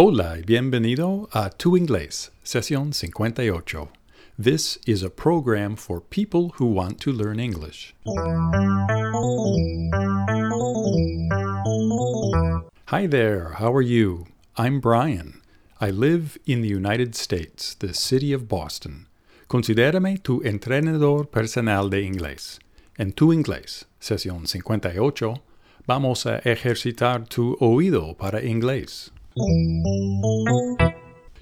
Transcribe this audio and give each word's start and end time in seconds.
Hola 0.00 0.38
y 0.38 0.42
bienvenido 0.42 1.28
a 1.32 1.50
Tu 1.50 1.76
Inglés, 1.76 2.30
sesión 2.44 2.92
58. 2.92 3.88
This 4.40 4.78
is 4.86 5.02
a 5.02 5.10
program 5.10 5.74
for 5.74 6.00
people 6.00 6.52
who 6.56 6.66
want 6.66 7.00
to 7.00 7.10
learn 7.10 7.40
English. 7.40 7.96
Hi 12.86 13.08
there, 13.08 13.54
how 13.58 13.74
are 13.74 13.82
you? 13.82 14.26
I'm 14.56 14.78
Brian. 14.78 15.42
I 15.80 15.90
live 15.90 16.38
in 16.46 16.62
the 16.62 16.68
United 16.68 17.16
States, 17.16 17.74
the 17.74 17.92
city 17.92 18.32
of 18.32 18.46
Boston. 18.46 19.08
Considérame 19.48 20.22
tu 20.22 20.40
entrenador 20.44 21.28
personal 21.28 21.90
de 21.90 22.02
inglés. 22.02 22.60
En 23.00 23.10
Tu 23.10 23.32
Inglés, 23.32 23.86
sesión 23.98 24.46
58, 24.46 25.42
vamos 25.88 26.24
a 26.24 26.38
ejercitar 26.44 27.28
tu 27.28 27.56
oído 27.58 28.16
para 28.16 28.44
inglés. 28.44 29.10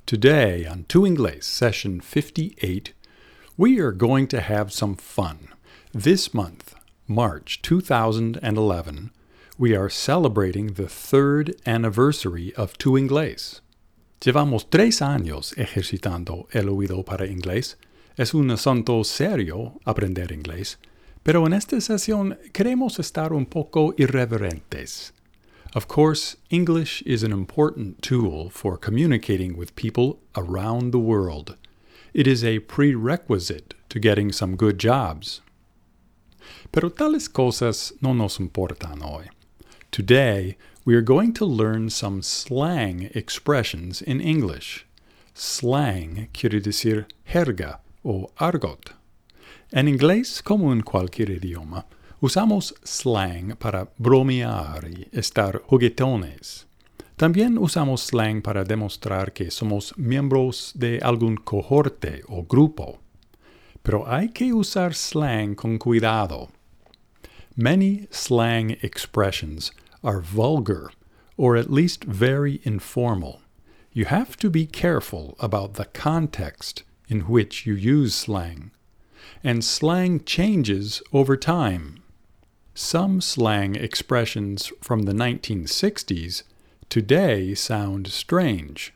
Today 0.04 0.66
on 0.66 0.84
Tu 0.86 1.06
Inglés, 1.06 1.44
session 1.44 2.00
58, 2.00 2.92
we 3.56 3.80
are 3.80 3.92
going 3.92 4.26
to 4.28 4.40
have 4.40 4.70
some 4.70 4.96
fun. 4.96 5.48
This 5.92 6.34
month, 6.34 6.74
March 7.08 7.62
2011, 7.62 9.10
we 9.56 9.74
are 9.74 9.88
celebrating 9.88 10.74
the 10.74 10.88
third 10.88 11.56
anniversary 11.64 12.54
of 12.54 12.76
Tu 12.76 12.98
Inglés. 12.98 13.60
Llevamos 14.20 14.68
tres 14.70 15.00
años 15.00 15.54
ejercitando 15.56 16.48
el 16.52 16.68
oído 16.68 17.02
para 17.04 17.26
inglés. 17.26 17.76
Es 18.18 18.34
un 18.34 18.50
asunto 18.50 19.04
serio 19.04 19.80
aprender 19.86 20.32
inglés, 20.32 20.76
pero 21.22 21.46
en 21.46 21.54
esta 21.54 21.80
sesión 21.80 22.38
queremos 22.52 22.98
estar 22.98 23.32
un 23.32 23.46
poco 23.46 23.94
irreverentes. 23.96 25.14
Of 25.76 25.88
course, 25.88 26.36
English 26.48 27.02
is 27.02 27.22
an 27.22 27.32
important 27.32 28.00
tool 28.00 28.48
for 28.48 28.78
communicating 28.78 29.58
with 29.58 29.76
people 29.76 30.20
around 30.34 30.90
the 30.90 30.98
world. 30.98 31.54
It 32.14 32.26
is 32.26 32.42
a 32.42 32.60
prerequisite 32.60 33.74
to 33.90 33.98
getting 34.00 34.32
some 34.32 34.56
good 34.56 34.78
jobs. 34.78 35.42
Pero 36.72 36.88
tales 36.88 37.28
cosas 37.28 37.92
no 38.00 38.14
nos 38.14 38.38
importan 38.38 39.02
hoy. 39.02 39.28
Today, 39.90 40.56
we 40.86 40.94
are 40.94 41.02
going 41.02 41.34
to 41.34 41.44
learn 41.44 41.90
some 41.90 42.22
slang 42.22 43.10
expressions 43.14 44.00
in 44.00 44.18
English. 44.18 44.86
Slang 45.34 46.28
quiere 46.32 46.58
decir 46.58 47.04
jerga 47.28 47.80
o 48.02 48.30
argot. 48.40 48.94
En 49.74 49.88
inglés, 49.88 50.42
como 50.42 50.72
en 50.72 50.80
cualquier 50.80 51.28
idioma, 51.28 51.84
Usamos 52.18 52.72
slang 52.82 53.56
para 53.56 53.88
bromear 53.98 54.88
y 54.88 55.06
estar 55.12 55.60
juguetones. 55.66 56.64
También 57.18 57.58
usamos 57.58 58.04
slang 58.04 58.40
para 58.40 58.64
demostrar 58.64 59.34
que 59.34 59.50
somos 59.50 59.92
miembros 59.98 60.72
de 60.74 60.98
algún 61.02 61.36
cohorte 61.36 62.22
o 62.26 62.42
grupo. 62.42 63.00
Pero 63.82 64.06
hay 64.06 64.30
que 64.30 64.54
usar 64.54 64.94
slang 64.94 65.54
con 65.54 65.76
cuidado. 65.76 66.48
Many 67.54 68.08
slang 68.10 68.78
expressions 68.82 69.70
are 70.02 70.22
vulgar 70.22 70.90
or 71.36 71.58
at 71.58 71.70
least 71.70 72.04
very 72.04 72.62
informal. 72.64 73.42
You 73.92 74.06
have 74.06 74.38
to 74.38 74.48
be 74.48 74.64
careful 74.64 75.36
about 75.38 75.74
the 75.74 75.84
context 75.84 76.82
in 77.08 77.28
which 77.28 77.66
you 77.66 77.74
use 77.74 78.14
slang. 78.14 78.70
And 79.44 79.62
slang 79.62 80.24
changes 80.24 81.02
over 81.12 81.36
time. 81.36 82.02
Some 82.78 83.22
slang 83.22 83.74
expressions 83.74 84.70
from 84.82 85.04
the 85.04 85.14
1960s 85.14 86.42
today 86.90 87.54
sound 87.54 88.06
strange. 88.08 88.92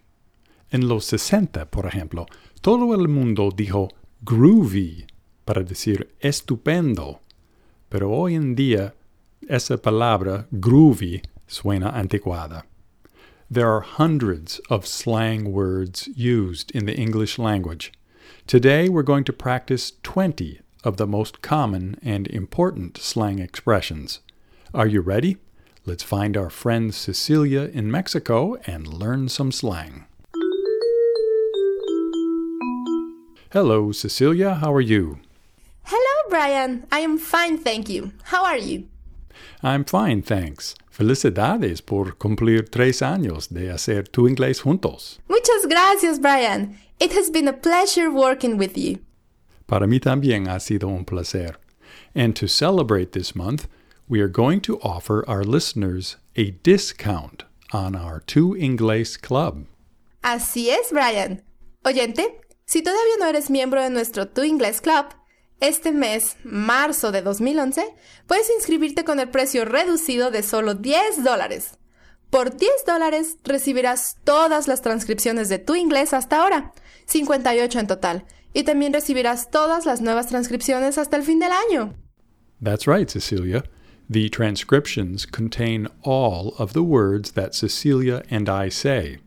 En 0.70 0.86
los 0.86 1.06
60, 1.06 1.64
por 1.70 1.84
ejemplo, 1.86 2.26
todo 2.60 2.92
el 2.92 3.08
mundo 3.08 3.50
dijo 3.50 3.88
groovy 4.22 5.06
para 5.46 5.64
decir 5.64 6.10
estupendo, 6.20 7.20
pero 7.88 8.10
hoy 8.10 8.34
en 8.34 8.54
día 8.54 8.92
esa 9.48 9.78
palabra 9.78 10.46
groovy 10.52 11.22
suena 11.48 11.90
anticuada. 11.94 12.64
There 13.50 13.72
are 13.72 13.80
hundreds 13.80 14.60
of 14.68 14.86
slang 14.86 15.52
words 15.52 16.06
used 16.14 16.70
in 16.72 16.84
the 16.84 17.00
English 17.00 17.38
language. 17.38 17.92
Today 18.46 18.90
we're 18.90 19.02
going 19.02 19.24
to 19.24 19.32
practice 19.32 19.94
20 20.02 20.60
of 20.84 20.96
the 20.96 21.06
most 21.06 21.42
common 21.42 21.96
and 22.02 22.26
important 22.28 22.98
slang 22.98 23.38
expressions. 23.38 24.20
Are 24.72 24.86
you 24.86 25.00
ready? 25.00 25.36
Let's 25.86 26.02
find 26.02 26.36
our 26.36 26.50
friend 26.50 26.94
Cecilia 26.94 27.70
in 27.72 27.90
Mexico 27.90 28.56
and 28.66 28.86
learn 28.86 29.28
some 29.28 29.50
slang. 29.50 30.04
Hello, 33.52 33.90
Cecilia. 33.90 34.54
How 34.54 34.72
are 34.72 34.80
you? 34.80 35.18
Hello, 35.84 36.28
Brian. 36.28 36.86
I 36.92 37.00
am 37.00 37.18
fine, 37.18 37.58
thank 37.58 37.88
you. 37.88 38.12
How 38.24 38.44
are 38.44 38.58
you? 38.58 38.86
I'm 39.62 39.84
fine, 39.84 40.22
thanks. 40.22 40.76
Felicidades 40.90 41.84
por 41.84 42.12
cumplir 42.12 42.70
tres 42.70 43.00
años 43.00 43.48
de 43.48 43.70
hacer 43.70 44.04
tu 44.12 44.28
inglés 44.28 44.60
juntos. 44.60 45.18
Muchas 45.28 45.66
gracias, 45.66 46.18
Brian. 46.20 46.76
It 47.00 47.12
has 47.12 47.30
been 47.30 47.48
a 47.48 47.52
pleasure 47.52 48.10
working 48.10 48.56
with 48.56 48.76
you. 48.76 48.98
Para 49.70 49.86
mí 49.86 50.00
también 50.00 50.48
ha 50.48 50.58
sido 50.58 50.88
un 50.88 51.04
placer. 51.04 51.60
And 52.12 52.34
to 52.34 52.48
celebrate 52.48 53.12
this 53.12 53.36
month, 53.36 53.68
we 54.08 54.20
are 54.20 54.28
going 54.28 54.60
to 54.62 54.80
offer 54.82 55.24
our 55.28 55.44
listeners 55.44 56.16
a 56.36 56.50
discount 56.64 57.44
on 57.72 57.94
our 57.94 58.20
Tu 58.26 58.56
Inglés 58.56 59.16
Club. 59.16 59.68
Así 60.22 60.70
es, 60.70 60.90
Brian. 60.90 61.44
Oyente, 61.84 62.40
si 62.66 62.82
todavía 62.82 63.16
no 63.20 63.26
eres 63.26 63.48
miembro 63.48 63.80
de 63.80 63.90
nuestro 63.90 64.26
Tu 64.26 64.42
Inglés 64.42 64.80
Club, 64.80 65.06
este 65.60 65.92
mes, 65.92 66.36
marzo 66.42 67.12
de 67.12 67.22
2011, 67.22 67.94
puedes 68.26 68.50
inscribirte 68.50 69.04
con 69.04 69.20
el 69.20 69.30
precio 69.30 69.64
reducido 69.64 70.32
de 70.32 70.42
solo 70.42 70.74
10 70.74 71.22
dólares. 71.22 71.78
Por 72.28 72.56
10 72.56 72.72
dólares 72.88 73.36
recibirás 73.44 74.16
todas 74.24 74.66
las 74.66 74.82
transcripciones 74.82 75.48
de 75.48 75.60
tu 75.60 75.76
inglés 75.76 76.12
hasta 76.12 76.42
ahora, 76.42 76.72
58 77.06 77.78
en 77.78 77.86
total, 77.86 78.26
y 78.52 78.64
también 78.64 78.92
recibirás 78.92 79.50
todas 79.50 79.86
las 79.86 80.00
nuevas 80.00 80.26
transcripciones 80.26 80.98
hasta 80.98 81.16
el 81.16 81.22
fin 81.22 81.38
del 81.38 81.50
año. 81.68 81.94
That's 82.62 82.86
right, 82.86 83.08
Cecilia. 83.08 83.64
The 84.08 84.28
transcriptions 84.28 85.24
contain 85.24 85.88
all 86.02 86.54
of 86.58 86.72
the 86.72 86.82
words 86.82 87.32
that 87.32 87.54
Cecilia 87.54 88.22
and 88.30 88.48
I 88.48 88.70
say. 88.70 89.20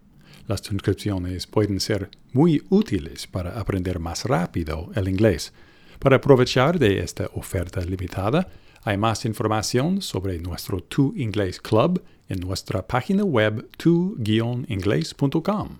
Las 0.47 0.61
transcripciones 0.61 1.47
pueden 1.47 1.79
ser 1.79 2.09
muy 2.33 2.61
útiles 2.69 3.27
para 3.27 3.57
aprender 3.57 3.99
más 3.99 4.25
rápido 4.25 4.91
el 4.95 5.07
inglés. 5.07 5.53
Para 5.99 6.17
aprovechar 6.17 6.79
de 6.79 6.99
esta 6.99 7.29
oferta 7.33 7.79
limitada, 7.79 8.49
hay 8.83 8.97
más 8.97 9.23
información 9.23 10.01
sobre 10.01 10.37
nuestro 10.39 10.81
Tu 10.81 11.13
Inglés 11.15 11.61
Club 11.61 12.03
en 12.27 12.41
nuestra 12.41 12.85
página 12.85 13.23
web 13.23 13.69
tu-inglés.com. 13.77 15.79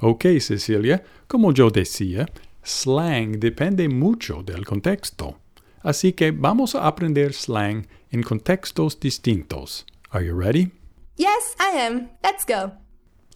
Ok, 0.00 0.24
Cecilia, 0.40 1.02
como 1.26 1.52
yo 1.52 1.70
decía, 1.70 2.26
slang 2.62 3.38
depende 3.38 3.88
mucho 3.88 4.42
del 4.42 4.64
contexto. 4.64 5.38
Así 5.82 6.12
que 6.12 6.30
vamos 6.30 6.74
a 6.74 6.86
aprender 6.86 7.32
slang 7.32 7.86
en 8.10 8.22
contextos 8.22 8.98
distintos. 8.98 9.84
Are 10.10 10.24
you 10.24 10.34
ready? 10.34 10.70
Yes, 11.16 11.54
I 11.58 11.78
am. 11.78 12.10
Let's 12.22 12.44
go. 12.46 12.72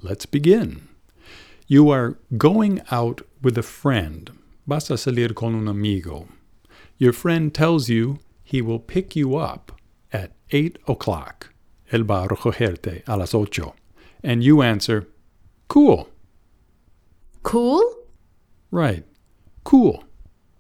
Let's 0.03 0.27
begin. 0.27 0.89
You 1.67 1.91
are 1.91 2.19
going 2.37 2.83
out 2.91 3.23
with 3.43 3.59
a 3.59 3.63
friend. 3.63 4.31
Vas 4.67 4.91
a 4.91 4.97
salir 4.97 5.35
con 5.35 5.55
un 5.55 5.69
amigo. 5.69 6.29
Your 6.99 7.13
friend 7.13 7.53
tells 7.53 7.89
you 7.89 8.19
he 8.43 8.63
will 8.63 8.79
pick 8.79 9.15
you 9.15 9.37
up 9.37 9.73
at 10.13 10.33
8 10.51 10.79
o'clock. 10.87 11.53
Él 11.91 12.05
va 12.05 12.25
a 12.25 12.29
recogerte 12.29 13.03
a 13.07 13.17
las 13.17 13.35
ocho. 13.35 13.75
And 14.23 14.43
you 14.43 14.63
answer, 14.63 15.07
Cool. 15.69 16.09
Cool? 17.45 17.85
Right. 18.73 19.05
Cool. 19.65 20.01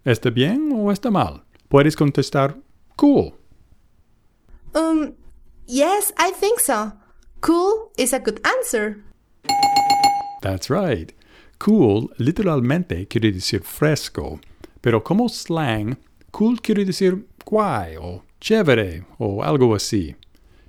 ¿Está 0.04 0.28
bien 0.30 0.70
o 0.72 0.92
está 0.92 1.10
mal? 1.10 1.42
Puedes 1.68 1.96
contestar 1.96 2.56
cool. 2.96 3.32
Um, 4.74 5.14
yes, 5.66 6.12
I 6.18 6.30
think 6.30 6.60
so. 6.60 6.92
Cool 7.40 7.90
is 7.96 8.12
a 8.12 8.18
good 8.18 8.38
answer. 8.44 9.02
That's 10.42 10.68
right. 10.68 11.12
Cool 11.58 12.10
literalmente 12.18 13.08
quiere 13.08 13.32
decir 13.32 13.62
fresco, 13.62 14.38
pero 14.82 15.02
como 15.02 15.28
slang, 15.30 15.96
cool 16.32 16.60
quiere 16.60 16.84
decir 16.84 17.26
guay 17.46 17.96
o 17.96 18.22
chévere 18.40 19.06
o 19.18 19.42
algo 19.42 19.74
así. 19.74 20.14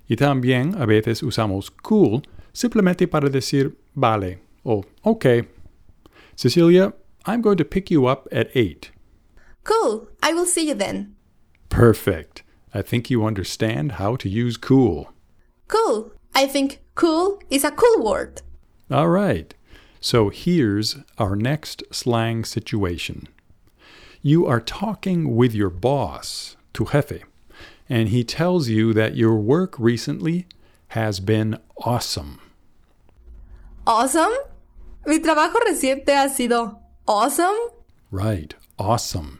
Y 0.07 0.15
también 0.15 0.75
a 0.81 0.85
veces 0.85 1.21
usamos 1.23 1.69
cool 1.71 2.21
simplemente 2.53 3.05
para 3.05 3.29
decir 3.29 3.77
vale 3.93 4.39
o 4.63 4.81
ok. 5.01 5.54
Cecilia, 6.35 6.93
I'm 7.25 7.41
going 7.41 7.57
to 7.57 7.65
pick 7.65 7.89
you 7.89 8.05
up 8.05 8.27
at 8.31 8.49
8. 8.55 8.91
Cool. 9.63 10.07
I 10.21 10.33
will 10.33 10.45
see 10.45 10.67
you 10.67 10.75
then. 10.75 11.15
Perfect. 11.69 12.43
I 12.73 12.81
think 12.81 13.09
you 13.09 13.25
understand 13.25 13.93
how 13.93 14.15
to 14.17 14.29
use 14.29 14.57
cool. 14.57 15.11
Cool. 15.67 16.11
I 16.35 16.45
think 16.45 16.81
cool 16.93 17.41
is 17.49 17.63
a 17.63 17.71
cool 17.71 18.03
word. 18.03 18.41
All 18.91 19.07
right. 19.07 19.53
So 19.99 20.29
here's 20.29 20.97
our 21.17 21.35
next 21.35 21.83
slang 21.91 22.43
situation. 22.43 23.27
You 24.21 24.45
are 24.45 24.59
talking 24.59 25.35
with 25.35 25.55
your 25.55 25.69
boss, 25.69 26.57
tu 26.73 26.85
jefe, 26.85 27.23
and 27.87 28.09
he 28.09 28.23
tells 28.23 28.67
you 28.67 28.93
that 28.93 29.15
your 29.15 29.35
work 29.35 29.79
recently 29.79 30.47
has 30.89 31.19
been 31.19 31.57
awesome. 31.77 32.39
Awesome? 33.87 34.33
Mi 35.05 35.19
trabajo 35.19 35.59
reciente 35.59 36.15
ha 36.15 36.29
sido 36.29 36.79
awesome? 37.05 37.55
Right, 38.11 38.55
awesome. 38.77 39.39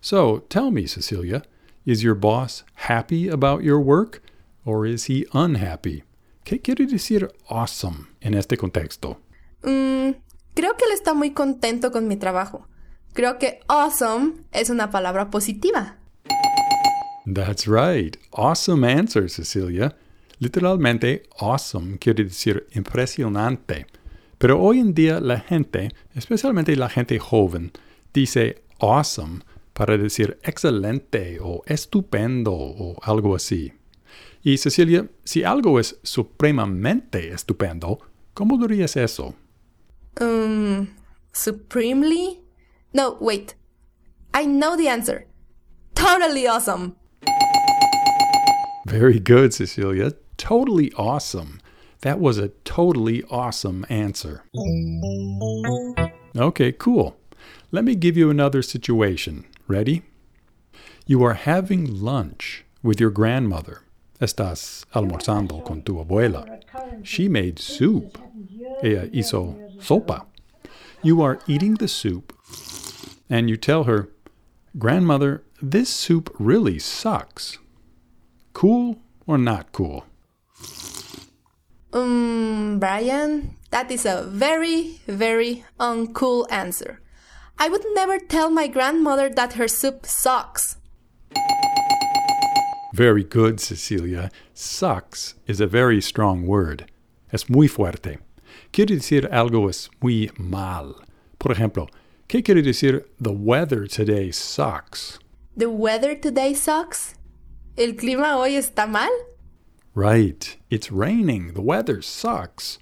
So 0.00 0.44
tell 0.48 0.70
me, 0.70 0.86
Cecilia, 0.86 1.42
is 1.84 2.02
your 2.02 2.14
boss 2.14 2.64
happy 2.88 3.28
about 3.28 3.64
your 3.64 3.80
work 3.80 4.22
or 4.64 4.86
is 4.86 5.06
he 5.06 5.26
unhappy? 5.32 6.04
¿Qué 6.44 6.60
quiere 6.62 6.86
decir 6.86 7.32
awesome 7.48 8.10
en 8.20 8.34
este 8.34 8.56
contexto? 8.56 9.18
Mm, 9.64 10.12
creo 10.54 10.76
que 10.76 10.84
él 10.84 10.92
está 10.92 11.14
muy 11.14 11.32
contento 11.32 11.90
con 11.90 12.06
mi 12.06 12.16
trabajo. 12.16 12.68
Creo 13.12 13.38
que 13.38 13.58
awesome 13.66 14.44
es 14.52 14.70
una 14.70 14.90
palabra 14.90 15.30
positiva. 15.30 15.96
That's 17.26 17.66
right. 17.66 18.16
Awesome 18.32 18.84
answer, 18.84 19.28
Cecilia. 19.28 19.96
Literalmente, 20.38 21.24
awesome 21.40 21.98
quiere 21.98 22.22
decir 22.24 22.68
impresionante. 22.72 23.86
Pero 24.42 24.60
hoy 24.60 24.80
en 24.80 24.92
día 24.92 25.20
la 25.20 25.38
gente, 25.38 25.94
especialmente 26.16 26.74
la 26.74 26.88
gente 26.88 27.16
joven, 27.20 27.70
dice 28.12 28.64
awesome 28.80 29.42
para 29.72 29.96
decir 29.96 30.40
excelente 30.42 31.38
o 31.40 31.62
estupendo 31.64 32.52
o 32.52 32.96
algo 33.02 33.36
así. 33.36 33.72
Y 34.42 34.58
Cecilia, 34.58 35.08
si 35.22 35.44
algo 35.44 35.78
es 35.78 36.00
supremamente 36.02 37.28
estupendo, 37.28 38.00
¿cómo 38.34 38.58
dirías 38.58 38.96
eso? 38.96 39.36
Um, 40.20 40.88
supremely? 41.32 42.40
No, 42.92 43.16
wait. 43.20 43.54
I 44.34 44.44
know 44.46 44.76
the 44.76 44.88
answer. 44.88 45.28
Totally 45.94 46.48
awesome. 46.48 46.96
Very 48.86 49.20
good, 49.20 49.52
Cecilia. 49.52 50.10
Totally 50.36 50.90
awesome. 50.96 51.61
That 52.02 52.18
was 52.20 52.38
a 52.38 52.48
totally 52.64 53.22
awesome 53.30 53.86
answer. 53.88 54.44
Okay, 56.36 56.72
cool. 56.72 57.16
Let 57.70 57.84
me 57.84 57.94
give 57.94 58.16
you 58.16 58.28
another 58.28 58.60
situation. 58.62 59.44
Ready? 59.66 60.02
You 61.06 61.22
are 61.24 61.34
having 61.34 62.00
lunch 62.00 62.64
with 62.82 63.00
your 63.00 63.10
grandmother. 63.10 63.82
Estás 64.20 64.84
almorzando 64.94 65.64
con 65.64 65.82
tu 65.82 65.94
abuela. 65.94 66.60
She 67.04 67.28
made 67.28 67.58
soup. 67.58 68.18
Ella 68.82 69.06
hizo 69.06 69.56
sopa. 69.80 70.26
You 71.02 71.22
are 71.22 71.40
eating 71.46 71.74
the 71.74 71.88
soup, 71.88 72.32
and 73.28 73.48
you 73.48 73.56
tell 73.56 73.84
her, 73.84 74.08
Grandmother, 74.78 75.42
this 75.60 75.88
soup 75.88 76.34
really 76.38 76.78
sucks. 76.78 77.58
Cool 78.52 78.98
or 79.26 79.36
not 79.36 79.72
cool? 79.72 80.06
Um, 81.92 82.78
Brian, 82.78 83.56
that 83.70 83.90
is 83.90 84.06
a 84.06 84.22
very, 84.22 85.00
very 85.06 85.64
uncool 85.78 86.46
answer. 86.50 87.00
I 87.58 87.68
would 87.68 87.84
never 87.94 88.18
tell 88.18 88.50
my 88.50 88.66
grandmother 88.66 89.28
that 89.28 89.54
her 89.54 89.68
soup 89.68 90.06
sucks. 90.06 90.78
Very 92.94 93.24
good, 93.24 93.60
Cecilia. 93.60 94.30
Sucks 94.54 95.34
is 95.46 95.60
a 95.60 95.66
very 95.66 96.00
strong 96.00 96.46
word. 96.46 96.90
Es 97.32 97.48
muy 97.48 97.68
fuerte. 97.68 98.18
Quiere 98.72 98.96
decir 98.96 99.28
algo 99.30 99.68
es 99.68 99.88
muy 100.02 100.30
mal. 100.38 100.94
Por 101.38 101.52
ejemplo, 101.52 101.88
¿qué 102.28 102.42
quiere 102.42 102.62
decir 102.62 103.04
the 103.20 103.32
weather 103.32 103.86
today 103.86 104.30
sucks? 104.30 105.18
The 105.56 105.70
weather 105.70 106.14
today 106.14 106.54
sucks. 106.54 107.14
¿El 107.76 107.94
clima 107.94 108.36
hoy 108.36 108.56
está 108.56 108.86
mal? 108.86 109.10
Right. 109.94 110.56
It's 110.70 110.90
raining. 110.90 111.54
The 111.54 111.60
weather 111.60 112.02
sucks. 112.02 112.78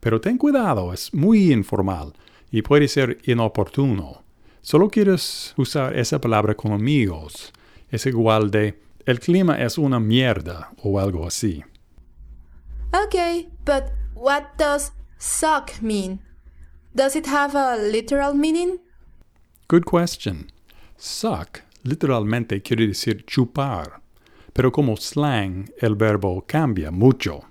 Pero 0.00 0.20
ten 0.20 0.38
cuidado, 0.38 0.92
es 0.92 1.12
muy 1.12 1.52
informal 1.52 2.12
y 2.50 2.62
puede 2.62 2.88
ser 2.88 3.18
inoportuno. 3.24 4.22
Solo 4.62 4.88
quieres 4.88 5.54
usar 5.56 5.96
esa 5.96 6.20
palabra 6.20 6.54
con 6.54 6.72
amigos. 6.72 7.52
Es 7.90 8.06
igual 8.06 8.50
de 8.50 8.78
el 9.06 9.18
clima 9.18 9.60
es 9.60 9.78
una 9.78 9.98
mierda 9.98 10.70
o 10.82 10.98
algo 10.98 11.26
así. 11.26 11.64
Okay, 12.92 13.48
but 13.64 13.92
what 14.14 14.56
does 14.58 14.92
suck 15.18 15.80
mean? 15.80 16.20
Does 16.94 17.16
it 17.16 17.26
have 17.26 17.54
a 17.54 17.76
literal 17.76 18.34
meaning? 18.34 18.78
Good 19.68 19.84
question. 19.84 20.50
Suck 20.96 21.62
literalmente 21.82 22.62
quiere 22.62 22.86
decir 22.86 23.24
chupar, 23.26 23.99
pero 24.52 24.70
como 24.70 24.96
slang 24.96 25.70
el 25.80 25.94
verbo 25.94 26.44
cambia 26.46 26.90
mucho. 26.90 27.42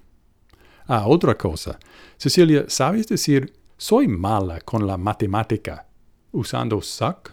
Ah, 0.87 1.05
otra 1.07 1.35
cosa. 1.35 1.79
Cecilia, 2.17 2.65
¿sabes 2.67 3.07
decir 3.07 3.53
soy 3.77 4.07
mala 4.07 4.59
con 4.61 4.85
la 4.85 4.97
matemática 4.97 5.87
usando 6.31 6.81
suck? 6.81 7.31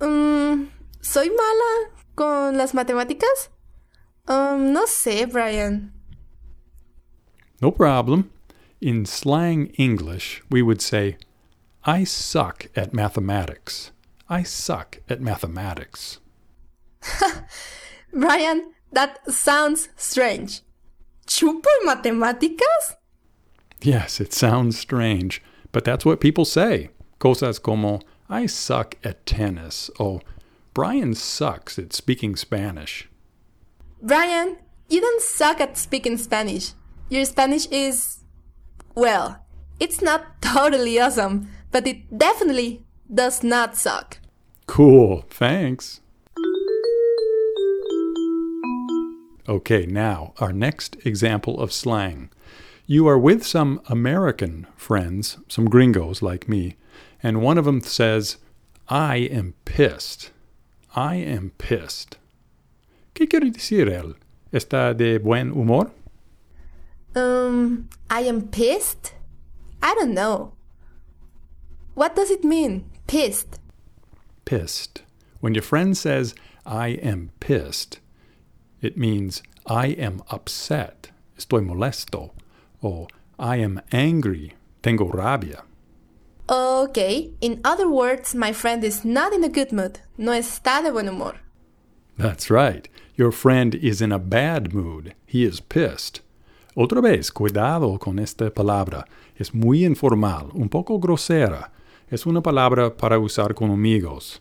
Um, 0.00 0.68
¿Soy 1.00 1.30
mala 1.30 1.92
con 2.14 2.56
las 2.56 2.74
matemáticas? 2.74 3.50
Um, 4.26 4.72
no 4.72 4.86
sé, 4.86 5.26
Brian. 5.26 5.92
No 7.60 7.70
problem. 7.70 8.30
In 8.80 9.06
slang 9.06 9.66
English, 9.76 10.42
we 10.50 10.62
would 10.62 10.80
say, 10.80 11.16
I 11.84 12.04
suck 12.04 12.66
at 12.76 12.92
mathematics. 12.92 13.92
I 14.28 14.44
suck 14.44 14.98
at 15.08 15.20
mathematics. 15.20 16.20
Brian, 18.12 18.72
that 18.92 19.18
sounds 19.32 19.88
strange. 19.96 20.62
¿Chupo 21.26 21.66
en 21.80 21.86
matemáticas? 21.86 22.96
Yes, 23.80 24.20
it 24.20 24.32
sounds 24.32 24.78
strange, 24.78 25.42
but 25.72 25.84
that's 25.84 26.04
what 26.04 26.20
people 26.20 26.44
say. 26.44 26.90
Cosas 27.18 27.58
como, 27.58 28.00
I 28.28 28.46
suck 28.46 28.96
at 29.04 29.24
tennis, 29.26 29.90
Oh, 29.98 30.20
Brian 30.74 31.14
sucks 31.14 31.78
at 31.78 31.92
speaking 31.92 32.36
Spanish. 32.36 33.08
Brian, 34.00 34.58
you 34.88 35.00
don't 35.00 35.22
suck 35.22 35.60
at 35.60 35.76
speaking 35.76 36.16
Spanish. 36.16 36.72
Your 37.08 37.24
Spanish 37.24 37.66
is. 37.66 38.18
Well, 38.94 39.44
it's 39.80 40.00
not 40.00 40.22
totally 40.40 41.00
awesome, 41.00 41.48
but 41.72 41.86
it 41.86 42.16
definitely 42.16 42.84
does 43.12 43.42
not 43.42 43.76
suck. 43.76 44.18
Cool, 44.66 45.24
thanks. 45.30 46.00
Okay, 49.48 49.86
now, 49.86 50.34
our 50.40 50.52
next 50.52 50.98
example 51.06 51.58
of 51.58 51.72
slang. 51.72 52.28
You 52.86 53.08
are 53.08 53.18
with 53.18 53.46
some 53.46 53.80
American 53.88 54.66
friends, 54.76 55.38
some 55.48 55.70
gringos 55.70 56.20
like 56.20 56.50
me, 56.50 56.76
and 57.22 57.40
one 57.40 57.56
of 57.56 57.64
them 57.64 57.80
says, 57.80 58.36
I 58.88 59.16
am 59.16 59.54
pissed. 59.64 60.32
I 60.94 61.14
am 61.14 61.52
pissed. 61.56 62.18
¿Qué 63.14 63.26
quiere 63.26 63.50
decir 63.50 63.88
él? 63.88 64.16
¿Está 64.52 64.94
de 64.94 65.18
buen 65.18 65.54
humor? 65.54 65.92
Um, 67.16 67.88
I 68.10 68.20
am 68.20 68.48
pissed? 68.48 69.14
I 69.82 69.94
don't 69.94 70.12
know. 70.12 70.52
What 71.94 72.14
does 72.14 72.30
it 72.30 72.44
mean, 72.44 72.84
pissed? 73.06 73.58
Pissed. 74.44 75.04
When 75.40 75.54
your 75.54 75.62
friend 75.62 75.96
says, 75.96 76.34
I 76.66 76.88
am 76.88 77.30
pissed, 77.40 78.00
it 78.80 78.96
means 78.96 79.42
I 79.66 79.88
am 79.98 80.22
upset, 80.30 81.10
estoy 81.36 81.64
molesto, 81.64 82.30
or 82.80 83.08
I 83.38 83.56
am 83.56 83.80
angry, 83.92 84.54
tengo 84.82 85.08
rabia. 85.08 85.62
Okay, 86.50 87.30
in 87.40 87.60
other 87.64 87.88
words, 87.88 88.34
my 88.34 88.52
friend 88.52 88.82
is 88.82 89.04
not 89.04 89.32
in 89.32 89.44
a 89.44 89.48
good 89.48 89.72
mood, 89.72 90.00
no 90.16 90.32
está 90.32 90.82
de 90.82 90.90
buen 90.90 91.06
humor. 91.06 91.34
That's 92.16 92.50
right. 92.50 92.88
Your 93.16 93.32
friend 93.32 93.74
is 93.74 94.00
in 94.00 94.12
a 94.12 94.18
bad 94.18 94.72
mood. 94.72 95.14
He 95.26 95.44
is 95.44 95.60
pissed. 95.60 96.20
Otra 96.76 97.00
vez, 97.00 97.30
cuidado 97.30 97.98
con 97.98 98.18
esta 98.18 98.50
palabra. 98.50 99.04
Es 99.36 99.54
muy 99.54 99.84
informal, 99.84 100.50
un 100.52 100.68
poco 100.68 100.98
grosera. 100.98 101.70
Es 102.08 102.26
una 102.26 102.40
palabra 102.40 102.96
para 102.96 103.18
usar 103.18 103.54
con 103.54 103.70
amigos. 103.70 104.40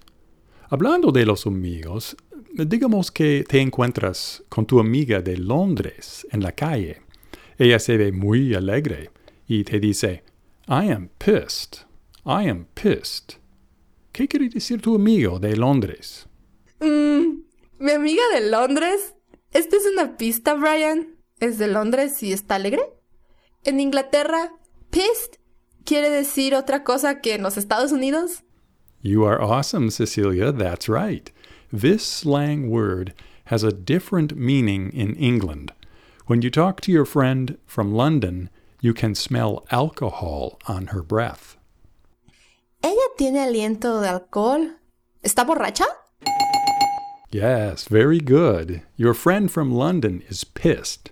Hablando 0.70 1.12
de 1.12 1.25
los 1.25 1.46
amigos, 1.46 2.15
digamos 2.65 3.11
que 3.11 3.45
te 3.47 3.59
encuentras 3.61 4.43
con 4.49 4.65
tu 4.65 4.79
amiga 4.79 5.21
de 5.21 5.37
Londres 5.37 6.25
en 6.31 6.41
la 6.41 6.51
calle. 6.51 7.01
Ella 7.57 7.79
se 7.79 7.97
ve 7.97 8.11
muy 8.11 8.53
alegre 8.53 9.11
y 9.47 9.63
te 9.63 9.79
dice, 9.79 10.23
I 10.67 10.91
am 10.91 11.09
pissed. 11.17 11.85
I 12.25 12.49
am 12.49 12.65
pissed. 12.73 13.37
¿Qué 14.11 14.27
quiere 14.27 14.49
decir 14.49 14.81
tu 14.81 14.95
amigo 14.95 15.39
de 15.39 15.55
Londres? 15.55 16.27
Mm, 16.79 17.41
¿Mi 17.79 17.91
amiga 17.91 18.23
de 18.33 18.49
Londres? 18.49 19.15
¿Esta 19.51 19.77
es 19.77 19.83
una 19.85 20.17
pista, 20.17 20.55
Brian? 20.55 21.17
es 21.39 21.57
de 21.57 21.67
Londres 21.67 22.21
y 22.23 22.33
está 22.33 22.55
alegre. 22.55 22.81
En 23.63 23.79
Inglaterra, 23.79 24.53
pissed 24.89 25.39
quiere 25.83 26.09
decir 26.09 26.55
otra 26.55 26.83
cosa 26.83 27.21
que 27.21 27.35
en 27.35 27.43
los 27.43 27.57
Estados 27.57 27.91
Unidos. 27.91 28.43
You 29.01 29.25
are 29.25 29.41
awesome, 29.41 29.91
Cecilia. 29.91 30.51
That's 30.51 30.87
right. 30.89 31.29
This 31.71 32.05
slang 32.05 32.69
word 32.69 33.13
has 33.45 33.63
a 33.63 33.74
different 33.74 34.38
meaning 34.38 34.89
in 34.93 35.15
England. 35.15 35.74
When 36.25 36.41
you 36.41 36.50
talk 36.50 36.79
to 36.81 36.91
your 36.91 37.05
friend 37.05 37.57
from 37.65 37.93
London, 37.93 38.50
you 38.79 38.93
can 38.93 39.15
smell 39.15 39.65
alcohol 39.69 40.59
on 40.67 40.88
her 40.88 41.01
breath. 41.01 41.57
¿Ella 42.81 43.07
tiene 43.17 43.39
aliento 43.39 44.01
de 44.01 44.07
alcohol? 44.07 44.75
¿Está 45.24 45.45
borracha? 45.45 45.86
Yes, 47.31 47.86
very 47.89 48.19
good. 48.19 48.81
Your 48.95 49.13
friend 49.13 49.51
from 49.51 49.71
London 49.71 50.24
is 50.29 50.45
pissed. 50.45 51.12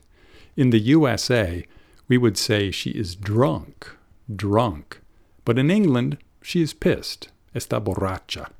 In 0.55 0.69
the 0.69 0.79
USA, 0.79 1.65
we 2.07 2.17
would 2.17 2.37
say 2.37 2.71
she 2.71 2.91
is 2.91 3.15
drunk, 3.15 3.89
drunk. 4.33 5.01
But 5.43 5.59
in 5.59 5.69
England, 5.69 6.17
she 6.41 6.61
is 6.61 6.73
pissed, 6.73 7.29
está 7.53 7.83
borracha. 7.83 8.51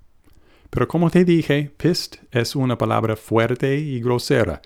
Pero 0.75 0.89
como 0.89 1.10
te 1.10 1.24
dije, 1.24 1.72
pissed 1.77 2.20
es 2.34 2.53
una 2.53 2.77
palabra 2.77 3.15
fuerte 3.15 3.77
y 3.77 4.01
grosera. 4.01 4.62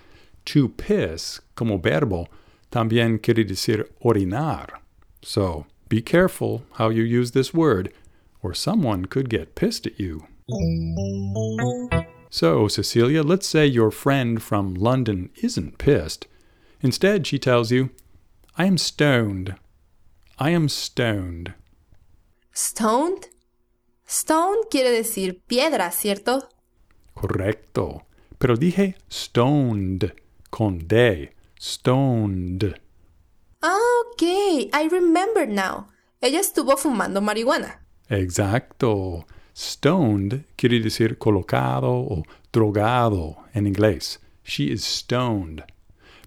To 0.46 0.70
piss, 0.70 1.40
como 1.54 1.78
verbo, 1.78 2.28
también 2.72 3.20
quiere 3.20 3.46
decir 3.46 3.88
orinar. 4.02 4.82
So, 5.22 5.68
be 5.88 6.02
careful 6.02 6.64
how 6.80 6.90
you 6.90 7.04
use 7.04 7.32
this 7.32 7.54
word, 7.54 7.94
or 8.42 8.56
someone 8.56 9.06
could 9.06 9.30
get 9.30 9.54
pissed 9.54 9.86
at 9.86 10.00
you. 10.00 10.24
So, 12.32 12.68
Cecilia, 12.68 13.22
let's 13.22 13.48
say 13.48 13.68
your 13.68 13.92
friend 13.92 14.42
from 14.42 14.74
London 14.74 15.30
isn't 15.44 15.78
pissed. 15.78 16.26
Instead, 16.82 17.28
she 17.28 17.38
tells 17.38 17.72
you, 17.72 17.92
I 18.58 18.66
am 18.66 18.80
stoned. 18.80 19.58
I 20.40 20.50
am 20.50 20.70
stoned. 20.70 21.54
Stoned? 22.52 23.29
Stone 24.10 24.62
quiere 24.72 24.90
decir 24.90 25.40
piedra, 25.46 25.92
¿cierto? 25.92 26.50
Correcto. 27.14 28.08
Pero 28.40 28.56
dije 28.56 28.96
stoned 29.08 30.16
con 30.50 30.88
D. 30.88 31.36
Stoned. 31.60 32.82
Ah, 33.62 33.78
ok. 34.08 34.24
I 34.24 34.90
remember 34.90 35.48
now. 35.48 35.90
Ella 36.22 36.40
estuvo 36.40 36.76
fumando 36.76 37.22
marihuana. 37.22 37.86
Exacto. 38.10 39.28
Stoned 39.54 40.44
quiere 40.56 40.80
decir 40.80 41.20
colocado 41.20 41.92
o 41.92 42.24
drogado 42.52 43.46
en 43.54 43.68
inglés. 43.68 44.20
She 44.44 44.72
is 44.72 44.84
stoned. 44.84 45.64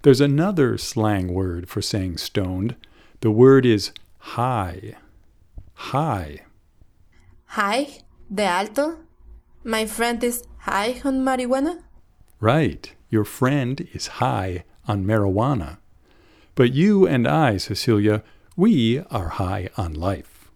There's 0.03 0.21
another 0.21 0.77
slang 0.77 1.33
word 1.33 1.67
for 1.67 1.81
saying 1.81 2.17
stoned. 2.19 2.77
The 3.19 3.29
word 3.29 3.65
is 3.65 3.91
high. 4.37 4.95
High. 5.91 6.45
High, 7.53 7.99
de 8.33 8.41
alto. 8.41 8.97
My 9.63 9.85
friend 9.85 10.23
is 10.23 10.43
high 10.61 10.99
on 11.05 11.23
marijuana. 11.23 11.83
Right. 12.39 12.91
Your 13.11 13.25
friend 13.25 13.87
is 13.93 14.17
high 14.17 14.63
on 14.87 15.05
marijuana. 15.05 15.77
But 16.55 16.73
you 16.73 17.05
and 17.05 17.27
I, 17.27 17.57
Cecilia, 17.57 18.23
we 18.57 19.01
are 19.11 19.29
high 19.37 19.69
on 19.77 19.93
life. 19.93 20.49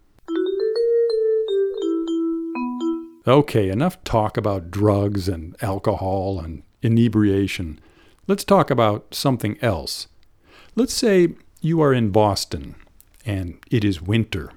Okay, 3.28 3.68
enough 3.68 4.02
talk 4.02 4.36
about 4.36 4.72
drugs 4.72 5.28
and 5.28 5.54
alcohol 5.62 6.40
and 6.40 6.64
inebriation. 6.82 7.78
Let's 8.26 8.42
talk 8.42 8.72
about 8.72 9.14
something 9.14 9.56
else. 9.62 10.08
Let's 10.74 10.94
say 10.94 11.36
you 11.60 11.80
are 11.80 11.94
in 11.94 12.10
Boston 12.10 12.74
and 13.24 13.58
it 13.70 13.84
is 13.84 14.02
winter. 14.02 14.50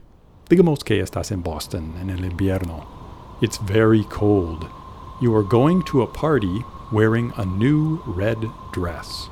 Digamos 0.51 0.84
que 0.84 1.00
estás 1.00 1.31
en 1.31 1.41
Boston 1.43 1.96
en 2.01 2.10
el 2.10 2.25
invierno. 2.25 2.86
It's 3.39 3.58
very 3.58 4.03
cold. 4.10 4.67
You 5.22 5.34
are 5.34 5.43
going 5.43 5.81
to 5.84 6.01
a 6.01 6.08
party 6.08 6.65
wearing 6.91 7.31
a 7.38 7.46
new 7.46 8.01
red 8.05 8.38
dress. 8.74 9.29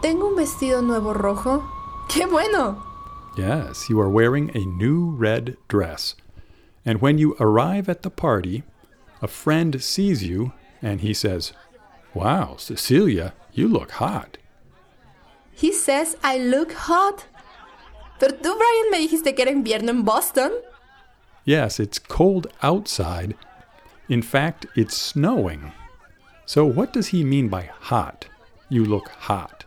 Tengo 0.00 0.28
un 0.28 0.36
vestido 0.36 0.80
nuevo 0.80 1.12
rojo. 1.12 1.64
¡Qué 2.08 2.24
bueno! 2.30 2.80
Yes, 3.36 3.90
you 3.90 3.98
are 3.98 4.08
wearing 4.08 4.52
a 4.54 4.64
new 4.64 5.10
red 5.10 5.56
dress. 5.66 6.14
And 6.86 7.02
when 7.02 7.18
you 7.18 7.34
arrive 7.40 7.88
at 7.88 8.02
the 8.02 8.10
party, 8.10 8.62
a 9.20 9.26
friend 9.26 9.82
sees 9.82 10.22
you 10.22 10.52
and 10.80 11.00
he 11.00 11.14
says, 11.14 11.52
Wow, 12.14 12.58
Cecilia, 12.58 13.34
you 13.52 13.66
look 13.66 13.90
hot. 13.90 14.38
He 15.52 15.72
says 15.72 16.16
I 16.22 16.38
look 16.38 16.72
hot. 16.74 17.24
Pero 18.18 18.34
tú, 18.34 18.54
Brian, 18.56 18.90
me 18.90 18.98
dijiste 18.98 19.34
que 19.34 19.42
era 19.42 19.50
invierno 19.50 19.90
en 19.90 20.04
Boston. 20.04 20.52
Yes, 21.44 21.78
it's 21.80 21.98
cold 21.98 22.48
outside. 22.62 23.34
In 24.08 24.22
fact, 24.22 24.66
it's 24.74 24.96
snowing. 24.96 25.72
So, 26.46 26.64
what 26.64 26.92
does 26.92 27.08
he 27.08 27.24
mean 27.24 27.48
by 27.48 27.70
hot? 27.80 28.26
You 28.70 28.84
look 28.84 29.08
hot. 29.08 29.64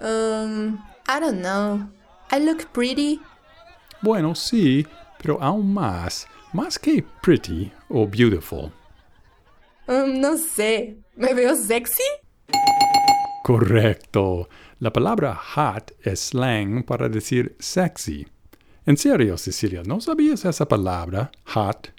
Um, 0.00 0.82
I 1.08 1.18
don't 1.18 1.40
know. 1.42 1.88
I 2.30 2.38
look 2.38 2.72
pretty. 2.72 3.20
Bueno, 4.02 4.34
sí, 4.34 4.86
pero 5.18 5.38
aún 5.40 5.74
más, 5.74 6.26
más 6.52 6.78
que 6.78 7.02
pretty 7.22 7.72
o 7.90 8.06
beautiful. 8.06 8.72
Um, 9.88 10.20
no 10.20 10.36
sé. 10.36 10.96
¿Me 11.16 11.32
veo 11.34 11.56
sexy? 11.56 12.04
Correcto. 13.42 14.48
La 14.80 14.92
palabra 14.92 15.34
hot 15.34 15.90
es 16.04 16.20
slang 16.20 16.84
para 16.84 17.08
decir 17.08 17.56
sexy. 17.58 18.28
En 18.86 18.96
serio, 18.96 19.36
Cecilia, 19.36 19.82
¿no 19.84 20.00
sabías 20.00 20.44
esa 20.44 20.66
palabra, 20.66 21.32
hot? 21.46 21.90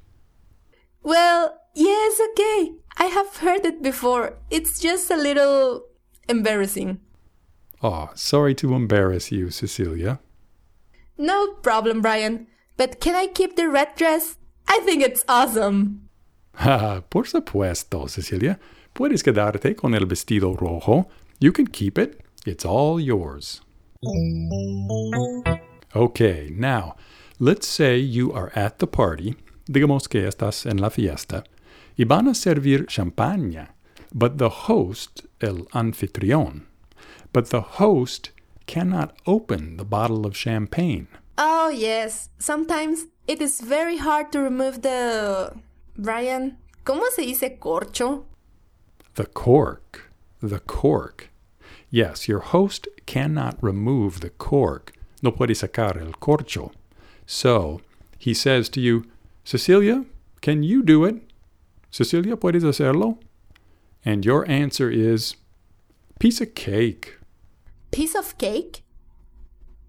Well, 1.04 1.52
yes, 1.76 2.22
okay. 2.32 2.72
I 2.98 3.08
have 3.08 3.38
heard 3.42 3.66
it 3.66 3.82
before. 3.82 4.38
It's 4.50 4.80
just 4.80 5.12
a 5.12 5.18
little 5.18 5.84
embarrassing. 6.30 7.00
Oh, 7.84 8.10
sorry 8.16 8.56
to 8.56 8.74
embarrass 8.74 9.30
you, 9.30 9.52
Cecilia. 9.52 10.20
No 11.18 11.56
problem, 11.62 12.02
Brian. 12.02 12.48
But 12.78 13.02
can 13.02 13.14
I 13.14 13.28
keep 13.28 13.58
the 13.58 13.70
red 13.70 13.96
dress? 13.98 14.38
I 14.70 14.80
think 14.86 15.04
it's 15.04 15.24
awesome. 15.28 16.10
Ah, 16.58 17.02
por 17.10 17.26
supuesto, 17.26 18.08
Cecilia. 18.08 18.58
Puedes 18.94 19.22
quedarte 19.22 19.76
con 19.76 19.94
el 19.94 20.06
vestido 20.06 20.56
rojo. 20.58 21.10
You 21.40 21.52
can 21.52 21.68
keep 21.68 21.98
it. 21.98 22.22
It's 22.46 22.66
all 22.66 23.00
yours. 23.00 23.62
Okay, 25.96 26.50
now, 26.54 26.96
let's 27.40 27.68
say 27.68 27.98
you 27.98 28.32
are 28.32 28.52
at 28.56 28.80
the 28.80 28.88
party. 28.88 29.36
Digamos 29.70 30.08
que 30.10 30.26
estás 30.26 30.66
en 30.66 30.78
la 30.78 30.90
fiesta. 30.90 31.44
Y 31.98 32.06
van 32.06 32.28
a 32.28 32.34
servir 32.34 32.86
champaña. 32.88 33.70
But 34.14 34.38
the 34.38 34.50
host, 34.50 35.26
el 35.42 35.68
anfitrión, 35.74 36.66
but 37.32 37.50
the 37.50 37.62
host 37.62 38.32
cannot 38.66 39.16
open 39.28 39.78
the 39.78 39.86
bottle 39.86 40.26
of 40.26 40.36
champagne. 40.36 41.08
Oh, 41.38 41.70
yes. 41.70 42.30
Sometimes 42.40 43.06
it 43.28 43.42
is 43.42 43.62
very 43.62 43.98
hard 43.98 44.32
to 44.32 44.40
remove 44.40 44.82
the. 44.82 45.54
Brian, 45.96 46.58
¿cómo 46.86 47.04
se 47.12 47.24
dice 47.24 47.60
corcho? 47.60 48.26
The 49.16 49.26
cork. 49.26 50.12
The 50.42 50.60
cork. 50.60 51.30
Yes, 51.90 52.28
your 52.28 52.40
host 52.40 52.88
cannot 53.06 53.58
remove 53.62 54.22
the 54.22 54.30
cork. 54.30 54.94
No 55.22 55.32
puede 55.32 55.56
sacar 55.56 56.00
el 56.00 56.14
corcho. 56.14 56.72
So, 57.26 57.82
he 58.18 58.34
says 58.34 58.70
to 58.70 58.82
you, 58.82 59.06
Cecilia, 59.44 60.06
can 60.42 60.64
you 60.64 60.84
do 60.84 61.06
it? 61.06 61.16
Cecilia, 61.92 62.36
¿puedes 62.38 62.64
hacerlo? 62.64 63.18
And 64.06 64.24
your 64.24 64.50
answer 64.50 64.90
is, 64.90 65.36
piece 66.20 66.42
of 66.42 66.56
cake. 66.56 67.18
Piece 67.92 68.16
of 68.16 68.38
cake? 68.38 68.84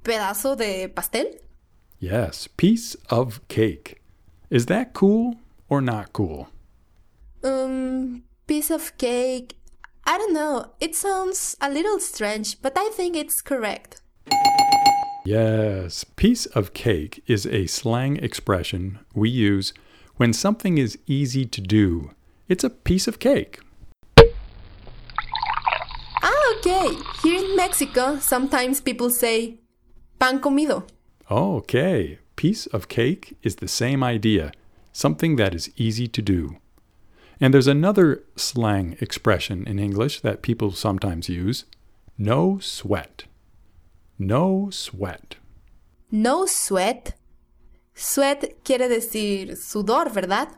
¿Pedazo 0.03 0.57
de 0.57 0.89
pastel? 0.89 1.35
Yes, 1.99 2.49
piece 2.49 2.97
of 3.11 3.47
cake. 3.49 4.01
Is 4.49 4.67
that 4.67 4.95
cool 4.95 5.37
or 5.69 5.81
not 5.81 6.13
cool? 6.13 6.49
Um, 7.45 8.23
piece 8.47 8.71
of 8.71 8.97
cake. 8.97 9.57
I 10.11 10.19
don't 10.19 10.33
know. 10.33 10.73
It 10.81 10.97
sounds 10.97 11.57
a 11.61 11.71
little 11.71 12.01
strange, 12.01 12.61
but 12.61 12.73
I 12.77 12.89
think 12.89 13.15
it's 13.15 13.41
correct. 13.41 14.03
Yes, 15.25 16.03
piece 16.03 16.47
of 16.47 16.75
cake 16.75 17.23
is 17.29 17.47
a 17.47 17.69
slang 17.69 18.17
expression 18.17 18.99
we 19.15 19.31
use 19.31 19.73
when 20.17 20.33
something 20.33 20.79
is 20.79 20.99
easy 21.07 21.47
to 21.47 21.61
do. 21.61 22.11
It's 22.49 22.65
a 22.65 22.71
piece 22.71 23.07
of 23.07 23.21
cake. 23.21 23.61
Ah, 26.25 26.55
okay. 26.57 26.89
Here 27.23 27.45
in 27.45 27.55
Mexico, 27.55 28.19
sometimes 28.19 28.81
people 28.81 29.11
say 29.11 29.61
pan 30.19 30.41
comido. 30.41 30.89
Okay, 31.31 32.19
piece 32.35 32.67
of 32.67 32.89
cake 32.89 33.37
is 33.45 33.57
the 33.57 33.69
same 33.69 34.03
idea, 34.03 34.51
something 34.93 35.37
that 35.37 35.55
is 35.55 35.71
easy 35.77 36.09
to 36.09 36.21
do. 36.21 36.57
And 37.41 37.55
there's 37.55 37.67
another 37.67 38.23
slang 38.37 38.97
expression 39.01 39.67
in 39.67 39.79
English 39.79 40.21
that 40.21 40.43
people 40.43 40.73
sometimes 40.73 41.29
use 41.29 41.65
no 42.19 42.59
sweat. 42.61 43.25
No 44.19 44.69
sweat. 44.71 45.37
No 46.11 46.45
sweat. 46.45 47.15
Sweat 47.95 48.63
quiere 48.65 48.89
decir 48.89 49.57
sudor, 49.57 50.11
¿verdad? 50.11 50.49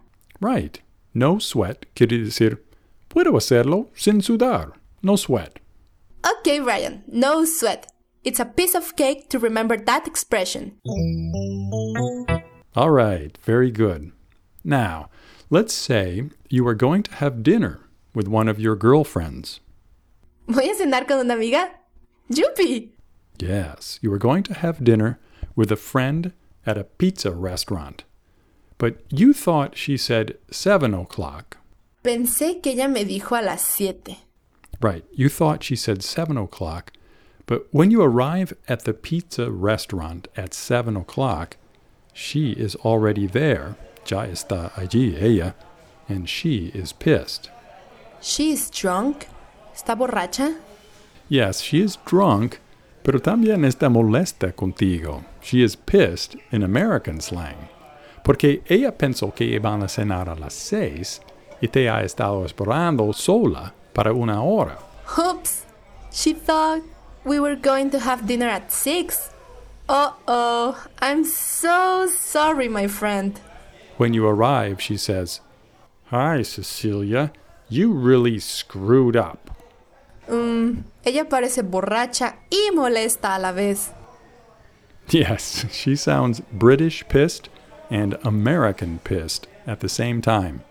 Right. 0.40 0.80
No 1.14 1.38
sweat 1.38 1.86
quiere 1.94 2.18
decir 2.18 2.58
puedo 3.08 3.36
hacerlo 3.36 3.88
sin 3.94 4.20
sudar. 4.20 4.72
No 5.02 5.16
sweat. 5.16 5.60
Okay, 6.38 6.58
Brian, 6.60 7.04
no 7.06 7.44
sweat. 7.44 7.86
It's 8.24 8.40
a 8.40 8.44
piece 8.44 8.74
of 8.74 8.96
cake 8.96 9.28
to 9.30 9.38
remember 9.38 9.76
that 9.76 10.06
expression. 10.06 10.78
All 12.74 12.90
right, 12.90 13.36
very 13.42 13.70
good. 13.70 14.12
Now, 14.64 15.10
let's 15.52 15.74
say 15.74 16.22
you 16.48 16.66
are 16.66 16.74
going 16.74 17.02
to 17.02 17.14
have 17.16 17.42
dinner 17.42 17.78
with 18.14 18.26
one 18.26 18.48
of 18.48 18.58
your 18.58 18.74
girlfriends. 18.74 19.60
¿Voy 20.48 20.70
a 20.70 20.74
cenar 20.74 21.06
con 21.06 21.18
una 21.18 21.34
amiga? 21.34 21.70
¡Yupi! 22.30 22.88
Yes, 23.38 23.98
you 24.00 24.10
are 24.14 24.18
going 24.18 24.42
to 24.44 24.54
have 24.54 24.82
dinner 24.82 25.20
with 25.54 25.70
a 25.70 25.76
friend 25.76 26.32
at 26.64 26.78
a 26.78 26.84
pizza 26.84 27.32
restaurant. 27.32 28.04
But 28.78 29.02
you 29.10 29.34
thought 29.34 29.76
she 29.76 29.98
said 29.98 30.38
seven 30.50 30.94
o'clock. 30.94 31.58
Pensé 32.02 32.62
que 32.62 32.72
ella 32.72 32.88
me 32.88 33.04
dijo 33.04 33.38
a 33.38 33.44
las 33.44 33.62
siete. 33.62 34.16
Right, 34.80 35.04
you 35.12 35.28
thought 35.28 35.62
she 35.62 35.76
said 35.76 36.02
seven 36.02 36.38
o'clock, 36.38 36.92
but 37.44 37.66
when 37.72 37.90
you 37.90 38.00
arrive 38.00 38.54
at 38.68 38.84
the 38.84 38.94
pizza 38.94 39.50
restaurant 39.50 40.28
at 40.34 40.54
seven 40.54 40.96
o'clock, 40.96 41.58
she 42.14 42.52
is 42.52 42.74
already 42.76 43.26
there. 43.26 43.76
Ya 44.06 44.26
está 44.26 44.72
allí 44.76 45.16
ella, 45.20 45.54
and 46.08 46.28
she 46.28 46.70
is 46.74 46.92
pissed. 46.92 47.50
She 48.20 48.50
is 48.52 48.70
drunk. 48.70 49.26
¿Está 49.74 49.96
borracha? 49.96 50.56
Yes, 51.28 51.60
she 51.60 51.80
is 51.80 51.98
drunk, 52.04 52.58
pero 53.02 53.18
también 53.20 53.64
está 53.64 53.88
molesta 53.88 54.52
contigo. 54.52 55.24
She 55.40 55.62
is 55.62 55.76
pissed 55.76 56.36
in 56.50 56.62
American 56.62 57.20
slang. 57.20 57.68
Porque 58.22 58.62
ella 58.68 58.92
pensó 58.96 59.34
que 59.34 59.44
iban 59.44 59.82
a 59.82 59.88
cenar 59.88 60.28
a 60.28 60.36
las 60.36 60.54
seis 60.54 61.20
y 61.60 61.68
te 61.68 61.88
ha 61.88 62.02
estado 62.02 62.44
esperando 62.44 63.12
sola 63.12 63.72
para 63.92 64.12
una 64.12 64.42
hora. 64.42 64.78
Oops! 65.18 65.64
She 66.12 66.32
thought 66.32 66.82
we 67.24 67.40
were 67.40 67.56
going 67.56 67.90
to 67.90 67.98
have 67.98 68.26
dinner 68.26 68.48
at 68.48 68.70
six. 68.70 69.30
Uh 69.88 70.12
oh, 70.28 70.86
I'm 71.00 71.24
so 71.24 72.06
sorry, 72.06 72.68
my 72.68 72.86
friend. 72.86 73.40
When 74.02 74.14
you 74.14 74.26
arrive, 74.26 74.82
she 74.82 74.96
says, 74.96 75.40
Hi, 76.06 76.42
Cecilia. 76.42 77.30
You 77.68 77.92
really 77.92 78.40
screwed 78.40 79.14
up. 79.14 79.48
Um, 80.28 80.86
ella 81.04 81.24
parece 81.26 81.62
borracha 81.62 82.34
y 82.50 82.70
molesta 82.74 83.36
a 83.36 83.38
la 83.38 83.52
vez. 83.52 83.92
Yes, 85.08 85.66
she 85.70 85.94
sounds 85.94 86.40
British 86.50 87.06
pissed 87.08 87.48
and 87.90 88.18
American 88.24 88.98
pissed 89.04 89.46
at 89.68 89.78
the 89.78 89.88
same 89.88 90.20
time. 90.20 90.64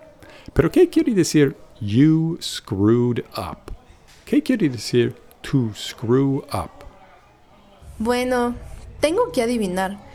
Pero 0.54 0.68
¿qué 0.70 0.92
quiere 0.92 1.16
decir 1.16 1.56
you 1.80 2.38
screwed 2.42 3.24
up? 3.38 3.72
¿Qué 4.26 4.44
quiere 4.44 4.68
decir 4.68 5.16
to 5.44 5.74
screw 5.74 6.44
up? 6.52 6.84
Bueno, 7.98 8.56
tengo 9.00 9.32
que 9.32 9.42
adivinar. 9.42 10.11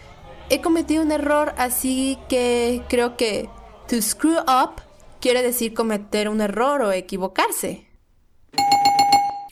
He 0.49 0.61
cometido 0.61 1.03
un 1.03 1.11
error, 1.11 1.53
así 1.59 2.19
que 2.29 2.83
creo 2.89 3.17
que 3.17 3.49
to 3.89 4.01
screw 4.01 4.39
up 4.39 4.81
quiere 5.21 5.43
decir 5.43 5.75
cometer 5.75 6.29
un 6.29 6.41
error 6.41 6.83
o 6.83 6.93
equivocarse. 6.93 7.87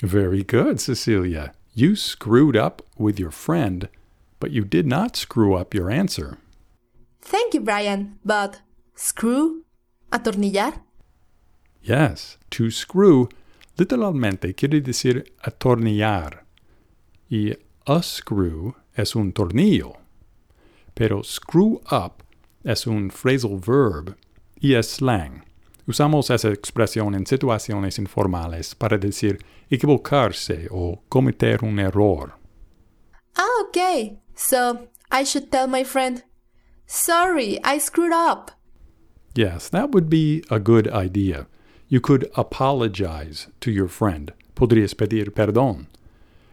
Very 0.02 0.44
good, 0.44 0.78
Cecilia. 0.78 1.52
You 1.74 1.96
screwed 1.96 2.56
up 2.56 2.82
with 2.96 3.18
your 3.18 3.32
friend, 3.32 3.88
but 4.38 4.52
you 4.52 4.64
did 4.64 4.86
not 4.86 5.16
screw 5.16 5.54
up 5.54 5.74
your 5.74 5.90
answer. 5.90 6.38
Thank 7.20 7.54
you, 7.54 7.60
Brian. 7.60 8.18
But 8.24 8.60
screw? 8.94 9.64
¿Atornillar? 10.12 10.82
Yes, 11.82 12.38
to 12.50 12.70
screw 12.70 13.28
literalmente 13.76 14.54
quiere 14.54 14.80
decir 14.80 15.34
atornillar. 15.42 16.44
Y 17.28 17.56
a 17.86 18.02
screw 18.02 18.76
es 18.94 19.16
un 19.16 19.32
tornillo. 19.32 20.03
Pero 20.94 21.22
screw 21.22 21.80
up 21.90 22.22
es 22.64 22.86
un 22.86 23.10
phrasal 23.10 23.58
verb 23.58 24.16
y 24.60 24.74
es 24.74 24.90
slang. 24.90 25.42
Usamos 25.86 26.30
esa 26.30 26.48
expresión 26.48 27.14
en 27.14 27.26
situaciones 27.26 27.98
informales 27.98 28.74
para 28.74 28.96
decir 28.96 29.38
equivocarse 29.70 30.68
o 30.70 31.02
cometer 31.10 31.62
un 31.62 31.78
error. 31.78 32.34
Ah, 33.36 33.62
okay. 33.68 34.18
So 34.34 34.88
I 35.10 35.24
should 35.24 35.50
tell 35.50 35.66
my 35.66 35.84
friend, 35.84 36.22
sorry, 36.86 37.58
I 37.62 37.78
screwed 37.78 38.12
up. 38.12 38.52
Yes, 39.34 39.68
that 39.70 39.90
would 39.90 40.08
be 40.08 40.42
a 40.50 40.58
good 40.58 40.88
idea. 40.88 41.46
You 41.88 42.00
could 42.00 42.30
apologize 42.34 43.48
to 43.60 43.70
your 43.70 43.88
friend. 43.88 44.32
Podrías 44.54 44.94
pedir 44.94 45.26
perdón. 45.32 45.86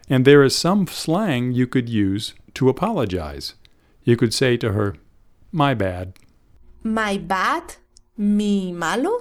And 0.09 0.25
there 0.25 0.43
is 0.43 0.55
some 0.55 0.87
slang 0.87 1.53
you 1.53 1.67
could 1.67 1.87
use 1.87 2.33
to 2.55 2.67
apologize. 2.67 3.53
You 4.03 4.17
could 4.17 4.33
say 4.33 4.57
to 4.57 4.71
her, 4.73 4.95
My 5.51 5.73
bad. 5.73 6.13
My 6.83 7.17
bad? 7.17 7.75
Mi 8.17 8.71
malo? 8.71 9.11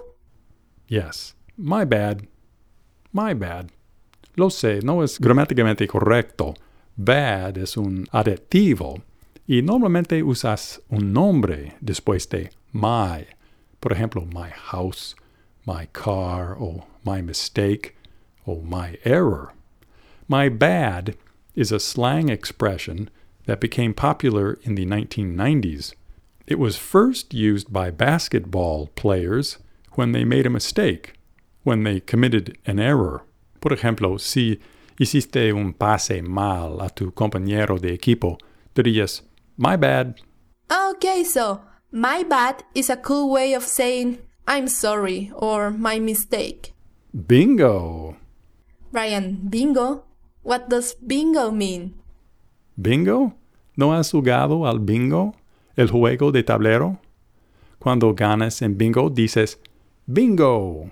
Yes, 0.88 1.34
my 1.56 1.84
bad. 1.84 2.26
My 3.12 3.34
bad. 3.34 3.70
Lo 4.36 4.48
sé, 4.48 4.82
no 4.82 5.02
es 5.02 5.18
gramáticamente 5.18 5.86
correcto. 5.86 6.54
Bad 6.96 7.58
es 7.58 7.76
un 7.76 8.06
adjetivo 8.12 9.02
y 9.46 9.62
normalmente 9.62 10.22
usas 10.22 10.80
un 10.88 11.12
nombre 11.12 11.74
después 11.80 12.28
de 12.28 12.50
my. 12.72 13.26
Por 13.80 13.92
ejemplo, 13.92 14.26
my 14.32 14.50
house, 14.50 15.14
my 15.66 15.86
car, 15.92 16.54
or 16.58 16.84
my 17.04 17.20
mistake, 17.20 17.96
or 18.46 18.62
my 18.62 18.98
error. 19.04 19.52
My 20.28 20.48
bad 20.48 21.16
is 21.54 21.72
a 21.72 21.80
slang 21.80 22.28
expression 22.28 23.10
that 23.46 23.60
became 23.60 23.94
popular 23.94 24.58
in 24.62 24.74
the 24.74 24.86
1990s. 24.86 25.94
It 26.46 26.58
was 26.58 26.76
first 26.76 27.32
used 27.32 27.72
by 27.72 27.90
basketball 27.90 28.88
players 28.88 29.58
when 29.92 30.12
they 30.12 30.24
made 30.24 30.46
a 30.46 30.50
mistake, 30.50 31.14
when 31.62 31.84
they 31.84 32.00
committed 32.00 32.58
an 32.66 32.78
error. 32.80 33.22
Por 33.60 33.72
ejemplo, 33.72 34.18
si 34.18 34.58
hiciste 34.98 35.52
un 35.52 35.72
pase 35.72 36.22
mal 36.22 36.80
a 36.80 36.90
tu 36.90 37.12
compañero 37.12 37.80
de 37.80 37.96
equipo, 37.96 38.38
dirías, 38.74 39.22
my 39.56 39.76
bad. 39.76 40.20
Okay, 40.70 41.24
so 41.24 41.60
my 41.92 42.22
bad 42.22 42.64
is 42.74 42.90
a 42.90 42.96
cool 42.96 43.30
way 43.30 43.52
of 43.52 43.64
saying 43.64 44.18
I'm 44.46 44.68
sorry 44.68 45.30
or 45.34 45.70
my 45.70 45.98
mistake. 45.98 46.74
Bingo! 47.14 48.16
Brian, 48.92 49.46
bingo? 49.48 50.04
What 50.42 50.68
does 50.68 50.94
bingo 50.94 51.50
mean? 51.50 51.94
¿Bingo? 52.82 53.34
¿No 53.76 53.92
has 53.92 54.10
jugado 54.10 54.66
al 54.66 54.80
bingo? 54.80 55.34
El 55.76 55.90
juego 55.90 56.32
de 56.32 56.42
tablero. 56.42 56.98
Cuando 57.78 58.14
ganas 58.14 58.62
en 58.62 58.78
bingo 58.78 59.10
dices, 59.10 59.60
bingo. 60.06 60.90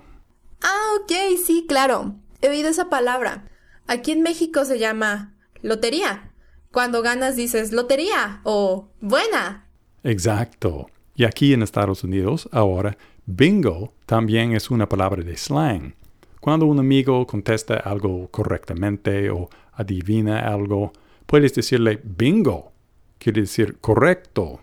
Ah, 0.61 0.91
ok, 1.01 1.11
sí, 1.43 1.65
claro. 1.67 2.13
He 2.43 2.49
oído 2.49 2.69
esa 2.69 2.91
palabra. 2.91 3.49
Aquí 3.87 4.11
en 4.11 4.21
México 4.21 4.65
se 4.65 4.77
llama 4.77 5.33
lotería. 5.63 6.31
Cuando 6.71 7.01
ganas 7.01 7.35
dices 7.35 7.71
lotería 7.71 8.41
o 8.43 8.89
buena. 9.01 9.67
Exacto. 10.03 10.91
Y 11.15 11.23
aquí 11.23 11.53
en 11.53 11.63
Estados 11.63 12.03
Unidos, 12.03 12.47
ahora, 12.51 12.99
bingo 13.25 13.95
también 14.05 14.51
es 14.51 14.69
una 14.69 14.87
palabra 14.87 15.23
de 15.23 15.35
slang. 15.35 15.95
Cuando 16.39 16.67
un 16.67 16.77
amigo 16.77 17.25
contesta 17.25 17.77
algo 17.77 18.29
correctamente 18.29 19.31
o 19.31 19.49
adivina 19.73 20.41
algo, 20.41 20.93
puedes 21.29 21.53
decirle 21.53 21.97
bingo. 22.03 22.71
Quiere 23.19 23.41
decir 23.41 23.79
correcto. 23.81 24.59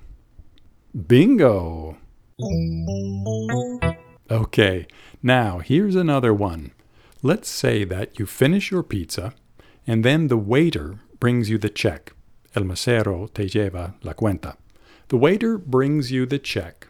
Bingo. 0.93 1.97
Okay, 4.29 4.87
now 5.23 5.61
here's 5.61 5.95
another 5.95 6.35
one. 6.35 6.73
Let's 7.23 7.49
say 7.49 7.85
that 7.85 8.19
you 8.19 8.27
finish 8.27 8.73
your 8.73 8.83
pizza 8.83 9.33
and 9.87 10.05
then 10.05 10.27
the 10.27 10.37
waiter 10.37 10.99
brings 11.21 11.49
you 11.49 11.57
the 11.59 11.71
check. 11.71 12.13
El 12.55 12.65
mesero 12.65 13.33
te 13.33 13.45
lleva 13.45 13.95
la 14.03 14.15
cuenta. 14.15 14.57
The 15.09 15.17
waiter 15.17 15.59
brings 15.59 16.11
you 16.11 16.27
the 16.27 16.41
check. 16.41 16.89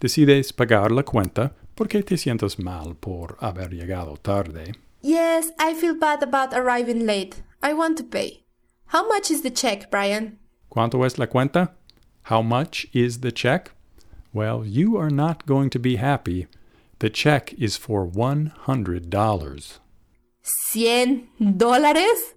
Decides 0.00 0.50
pagar 0.50 0.90
la 0.90 1.02
cuenta 1.02 1.52
porque 1.76 2.02
te 2.02 2.16
sientes 2.16 2.58
mal 2.58 2.94
por 3.00 3.36
haber 3.40 3.68
llegado 3.70 4.16
tarde. 4.20 4.74
Yes, 5.02 5.52
I 5.58 5.74
feel 5.74 5.94
bad 5.94 6.22
about 6.22 6.52
arriving 6.52 7.06
late. 7.06 7.42
I 7.62 7.74
want 7.74 7.96
to 7.98 8.04
pay. 8.04 8.43
How 8.94 9.02
much 9.08 9.28
is 9.28 9.42
the 9.42 9.50
check, 9.50 9.90
Brian? 9.90 10.38
¿Cuánto 10.70 11.04
es 11.04 11.18
la 11.18 11.26
cuenta? 11.26 11.72
How 12.30 12.42
much 12.42 12.86
is 12.92 13.22
the 13.22 13.32
check? 13.32 13.72
Well, 14.32 14.64
you 14.64 14.96
are 14.96 15.10
not 15.10 15.44
going 15.46 15.68
to 15.70 15.80
be 15.80 15.96
happy. 15.96 16.46
The 17.00 17.10
check 17.10 17.52
is 17.58 17.76
for 17.76 18.06
$100. 18.06 19.80
¿Cien 20.44 21.26
dólares? 21.40 22.36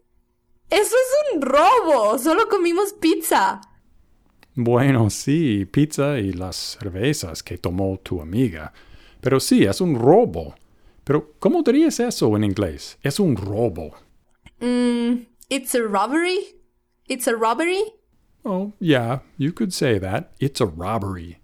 Eso 0.72 0.96
es 0.96 1.36
un 1.36 1.42
robo. 1.44 2.18
Solo 2.18 2.48
comimos 2.48 2.92
pizza. 3.00 3.62
Bueno, 4.56 5.12
sí, 5.12 5.64
pizza 5.66 6.18
y 6.18 6.34
las 6.34 6.56
cervezas 6.80 7.44
que 7.44 7.60
tomó 7.60 8.00
tu 8.00 8.20
amiga. 8.20 8.74
Pero 9.22 9.40
sí, 9.40 9.64
es 9.64 9.80
un 9.80 9.94
robo. 9.94 10.56
Pero, 11.04 11.36
¿cómo 11.38 11.62
dirías 11.62 12.00
eso 12.00 12.36
en 12.36 12.46
inglés? 12.46 12.98
Es 13.04 13.20
un 13.20 13.36
robo. 13.36 13.94
Mm, 14.60 15.37
it's 15.50 15.74
a 15.76 15.88
robbery. 15.88 16.54
It's 17.08 17.28
a 17.28 17.36
robbery. 17.36 17.84
Oh, 18.46 18.74
yeah, 18.80 19.20
you 19.38 19.52
could 19.52 19.74
say 19.74 19.98
that. 19.98 20.32
It's 20.40 20.62
a 20.62 20.66
robbery. 20.66 21.40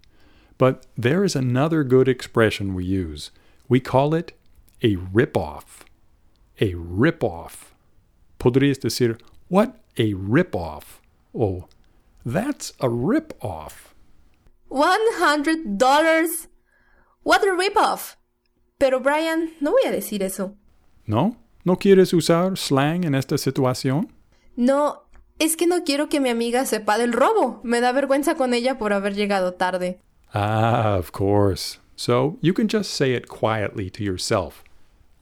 But 0.56 0.86
there 0.96 1.24
is 1.24 1.34
another 1.36 1.84
good 1.84 2.08
expression 2.08 2.74
we 2.74 2.84
use. 2.84 3.30
We 3.68 3.80
call 3.80 4.14
it 4.14 4.32
a 4.82 4.96
rip-off. 4.96 5.84
A 6.60 6.74
rip-off. 6.74 7.74
Podrías 8.38 8.78
decir, 8.78 9.18
what 9.48 9.80
a 9.98 10.14
rip-off. 10.14 11.00
Oh, 11.34 11.66
that's 12.24 12.72
a 12.80 12.88
rip-off. 12.88 13.94
$100. 14.70 16.46
What 17.22 17.46
a 17.46 17.54
rip-off. 17.54 18.16
Pero 18.78 19.00
Brian, 19.00 19.52
no 19.60 19.72
voy 19.72 19.82
a 19.86 19.92
decir 19.92 20.22
eso. 20.22 20.56
¿No? 21.06 21.36
¿No 21.66 21.78
quieres 21.78 22.12
usar 22.12 22.58
slang 22.58 23.04
en 23.04 23.14
esta 23.14 23.38
situación? 23.38 24.12
No, 24.54 25.04
es 25.38 25.56
que 25.56 25.66
no 25.66 25.82
quiero 25.82 26.10
que 26.10 26.20
mi 26.20 26.28
amiga 26.28 26.66
sepa 26.66 26.98
del 26.98 27.14
robo. 27.14 27.60
Me 27.64 27.80
da 27.80 27.90
vergüenza 27.92 28.34
con 28.34 28.52
ella 28.52 28.76
por 28.76 28.92
haber 28.92 29.14
llegado 29.14 29.54
tarde. 29.54 29.98
Ah, 30.34 30.98
of 30.98 31.10
course. 31.12 31.78
So 31.96 32.36
you 32.42 32.52
can 32.52 32.68
just 32.68 32.90
say 32.90 33.14
it 33.14 33.28
quietly 33.28 33.88
to 33.92 34.04
yourself. 34.04 34.62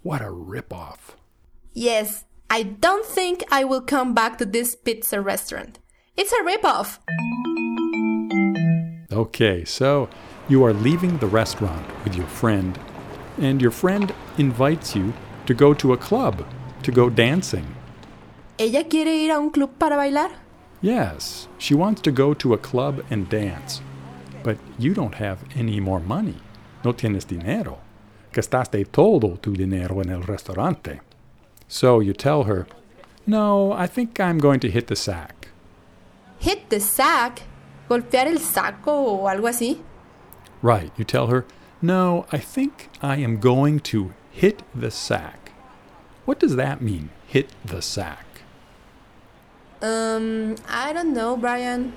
What 0.03 0.21
a 0.21 0.33
rip-off. 0.33 1.17
Yes, 1.75 2.25
I 2.51 2.65
don't 2.65 3.07
think 3.07 3.45
I 3.53 3.63
will 3.63 3.81
come 3.81 4.13
back 4.13 4.37
to 4.39 4.45
this 4.45 4.75
pizza 4.75 5.21
restaurant. 5.21 5.79
It's 6.17 6.33
a 6.33 6.43
rip-off. 6.45 6.99
Okay, 9.13 9.65
so 9.65 10.09
you 10.49 10.65
are 10.65 10.73
leaving 10.73 11.19
the 11.19 11.29
restaurant 11.29 11.87
with 12.03 12.17
your 12.17 12.27
friend, 12.27 12.77
and 13.39 13.63
your 13.63 13.71
friend 13.71 14.13
invites 14.39 14.97
you 14.97 15.13
to 15.47 15.55
go 15.55 15.75
to 15.75 15.93
a 15.93 15.97
club, 15.97 16.45
to 16.83 16.93
go 16.93 17.11
dancing. 17.11 17.67
¿Ella 18.59 18.85
quiere 18.89 19.15
ir 19.25 19.31
a 19.33 19.39
un 19.39 19.51
club 19.51 19.71
para 19.79 19.97
bailar? 19.97 20.31
Yes, 20.81 21.49
she 21.59 21.75
wants 21.75 22.01
to 22.03 22.11
go 22.11 22.35
to 22.35 22.55
a 22.55 22.59
club 22.59 23.03
and 23.11 23.29
dance. 23.29 23.81
But 24.43 24.59
you 24.79 24.95
don't 24.95 25.15
have 25.15 25.39
any 25.55 25.81
more 25.81 26.01
money. 26.01 26.37
No 26.85 26.93
tienes 26.93 27.27
dinero. 27.27 27.79
Gastaste 28.33 28.85
todo 28.91 29.37
tu 29.41 29.53
dinero 29.53 30.01
en 30.01 30.11
el 30.11 30.23
restaurante. 30.23 31.01
So 31.69 32.01
you 32.01 32.13
tell 32.13 32.45
her, 32.45 32.67
No, 33.27 33.73
I 33.73 33.87
think 33.87 34.19
I'm 34.19 34.39
going 34.39 34.59
to 34.61 34.71
hit 34.71 34.89
the 34.89 34.97
sack. 34.97 35.49
Hit 36.41 36.71
the 36.71 36.81
sack. 36.81 37.43
Golpear 37.89 38.27
el 38.27 38.39
saco 38.39 38.91
o 38.93 39.29
algo 39.29 39.49
así. 39.49 39.79
Right, 40.61 40.91
you 40.97 41.05
tell 41.05 41.29
her, 41.29 41.45
No, 41.81 42.27
I 42.33 42.39
think 42.39 42.89
I 43.01 43.17
am 43.17 43.39
going 43.39 43.81
to 43.81 44.13
hit 44.33 44.63
the 44.75 44.91
sack. 44.91 45.53
What 46.25 46.41
does 46.41 46.57
that 46.57 46.81
mean, 46.81 47.11
hit 47.27 47.51
the 47.65 47.83
sack? 47.83 48.27
Um, 49.81 50.57
I 50.69 50.93
don't 50.93 51.13
know, 51.13 51.37
Brian. 51.37 51.93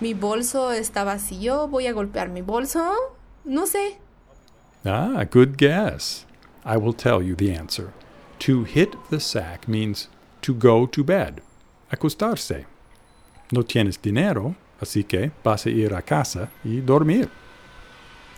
Mi 0.00 0.14
bolso 0.14 0.72
está 0.72 1.04
vacío. 1.04 1.68
Voy 1.68 1.86
a 1.86 1.92
golpear 1.92 2.30
mi 2.30 2.40
bolso. 2.40 3.14
No 3.44 3.66
sé. 3.66 3.98
Ah, 4.84 5.24
good 5.24 5.58
guess. 5.58 6.24
I 6.64 6.76
will 6.76 6.92
tell 6.92 7.22
you 7.22 7.34
the 7.34 7.52
answer. 7.52 7.92
To 8.40 8.64
hit 8.64 8.94
the 9.10 9.20
sack 9.20 9.66
means 9.68 10.08
to 10.42 10.54
go 10.54 10.86
to 10.86 11.02
bed, 11.02 11.42
acostarse. 11.90 12.66
No 13.50 13.62
tienes 13.62 14.00
dinero, 14.00 14.54
así 14.80 15.06
que 15.06 15.32
vas 15.42 15.66
a 15.66 15.70
ir 15.70 15.94
a 15.94 16.02
casa 16.02 16.50
y 16.64 16.80
dormir. 16.80 17.28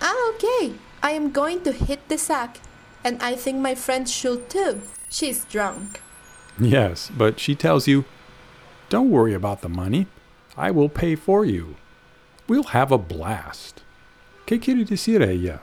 Ah, 0.00 0.32
okay. 0.34 0.74
I 1.02 1.12
am 1.12 1.30
going 1.30 1.60
to 1.62 1.72
hit 1.72 2.08
the 2.08 2.16
sack. 2.16 2.60
And 3.04 3.22
I 3.22 3.34
think 3.34 3.58
my 3.58 3.74
friend 3.74 4.08
should 4.08 4.48
too. 4.50 4.80
She's 5.08 5.44
drunk. 5.44 6.00
Yes, 6.58 7.10
but 7.16 7.40
she 7.40 7.54
tells 7.54 7.88
you, 7.88 8.04
don't 8.88 9.10
worry 9.10 9.34
about 9.34 9.62
the 9.62 9.68
money. 9.68 10.06
I 10.56 10.70
will 10.70 10.88
pay 10.88 11.16
for 11.16 11.44
you. 11.44 11.76
We'll 12.48 12.74
have 12.74 12.92
a 12.92 12.98
blast. 12.98 13.82
¿Qué 14.46 14.60
quiere 14.60 14.84
decir 14.84 15.22
ella? 15.22 15.60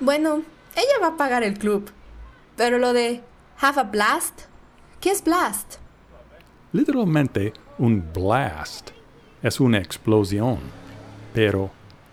Bueno, 0.00 0.42
ella 0.76 0.98
va 1.00 1.08
a 1.08 1.16
pagar 1.16 1.42
el 1.42 1.54
club. 1.54 1.90
Pero 2.56 2.78
lo 2.78 2.92
de 2.92 3.22
have 3.62 3.78
a 3.78 3.84
blast, 3.84 4.46
¿qué 5.00 5.10
es 5.10 5.22
blast? 5.22 5.78
Literalmente, 6.72 7.54
un 7.78 8.02
blast 8.12 8.90
es 9.42 9.60
una 9.60 9.78
explosión. 9.78 10.58
Pero 11.32 11.70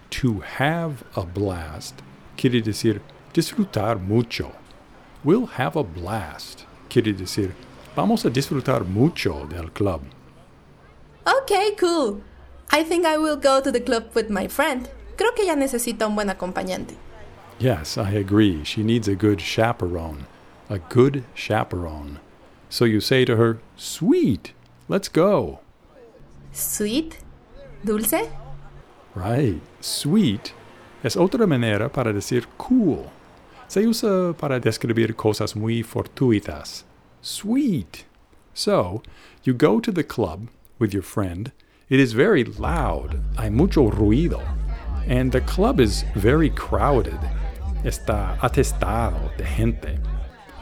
to 0.09 0.41
have 0.59 1.03
a 1.15 1.23
blast 1.23 1.99
quiere 2.37 2.61
decir 2.61 3.01
disfrutar 3.33 3.99
mucho. 3.99 4.51
We'll 5.23 5.47
have 5.57 5.75
a 5.75 5.83
blast 5.83 6.65
quiere 6.89 7.13
decir 7.13 7.53
vamos 7.95 8.25
a 8.25 8.29
disfrutar 8.29 8.85
mucho 8.85 9.45
del 9.47 9.71
club. 9.71 10.01
Okay, 11.41 11.75
cool. 11.79 12.21
I 12.71 12.83
think 12.83 13.05
I 13.05 13.17
will 13.17 13.37
go 13.37 13.61
to 13.61 13.71
the 13.71 13.81
club 13.81 14.13
with 14.13 14.29
my 14.29 14.47
friend. 14.47 14.89
Creo 15.17 15.33
que 15.35 15.43
ella 15.45 15.55
necesita 15.55 16.07
un 16.07 16.15
buen 16.15 16.29
acompañante. 16.29 16.95
Yes, 17.59 17.97
I 17.97 18.11
agree. 18.11 18.63
She 18.63 18.83
needs 18.83 19.07
a 19.07 19.15
good 19.15 19.39
chaperone. 19.39 20.25
A 20.69 20.79
good 20.79 21.23
chaperone. 21.35 22.19
So 22.69 22.85
you 22.85 22.99
say 22.99 23.25
to 23.25 23.35
her, 23.37 23.59
Sweet, 23.77 24.53
let's 24.87 25.07
go. 25.07 25.59
Sweet? 26.51 27.19
¿Dulce? 27.85 28.29
Right. 29.15 29.61
Sweet 29.81 30.53
es 31.03 31.15
otra 31.15 31.45
manera 31.45 31.89
para 31.89 32.13
decir 32.13 32.47
cool. 32.57 33.09
Se 33.73 33.87
usa 33.87 34.35
para 34.37 34.59
describir 34.59 35.15
cosas 35.15 35.55
muy 35.55 35.81
fortuitas. 35.81 36.83
Sweet. 37.23 38.05
So, 38.53 39.01
you 39.43 39.55
go 39.55 39.79
to 39.79 39.91
the 39.91 40.03
club 40.03 40.49
with 40.77 40.93
your 40.93 41.01
friend. 41.01 41.51
It 41.89 41.99
is 41.99 42.13
very 42.13 42.43
loud. 42.43 43.19
Hay 43.35 43.49
mucho 43.49 43.89
ruido. 43.89 44.43
And 45.07 45.31
the 45.31 45.41
club 45.41 45.79
is 45.79 46.05
very 46.13 46.51
crowded. 46.51 47.17
Está 47.83 48.37
atestado 48.41 49.35
de 49.37 49.43
gente. 49.43 49.97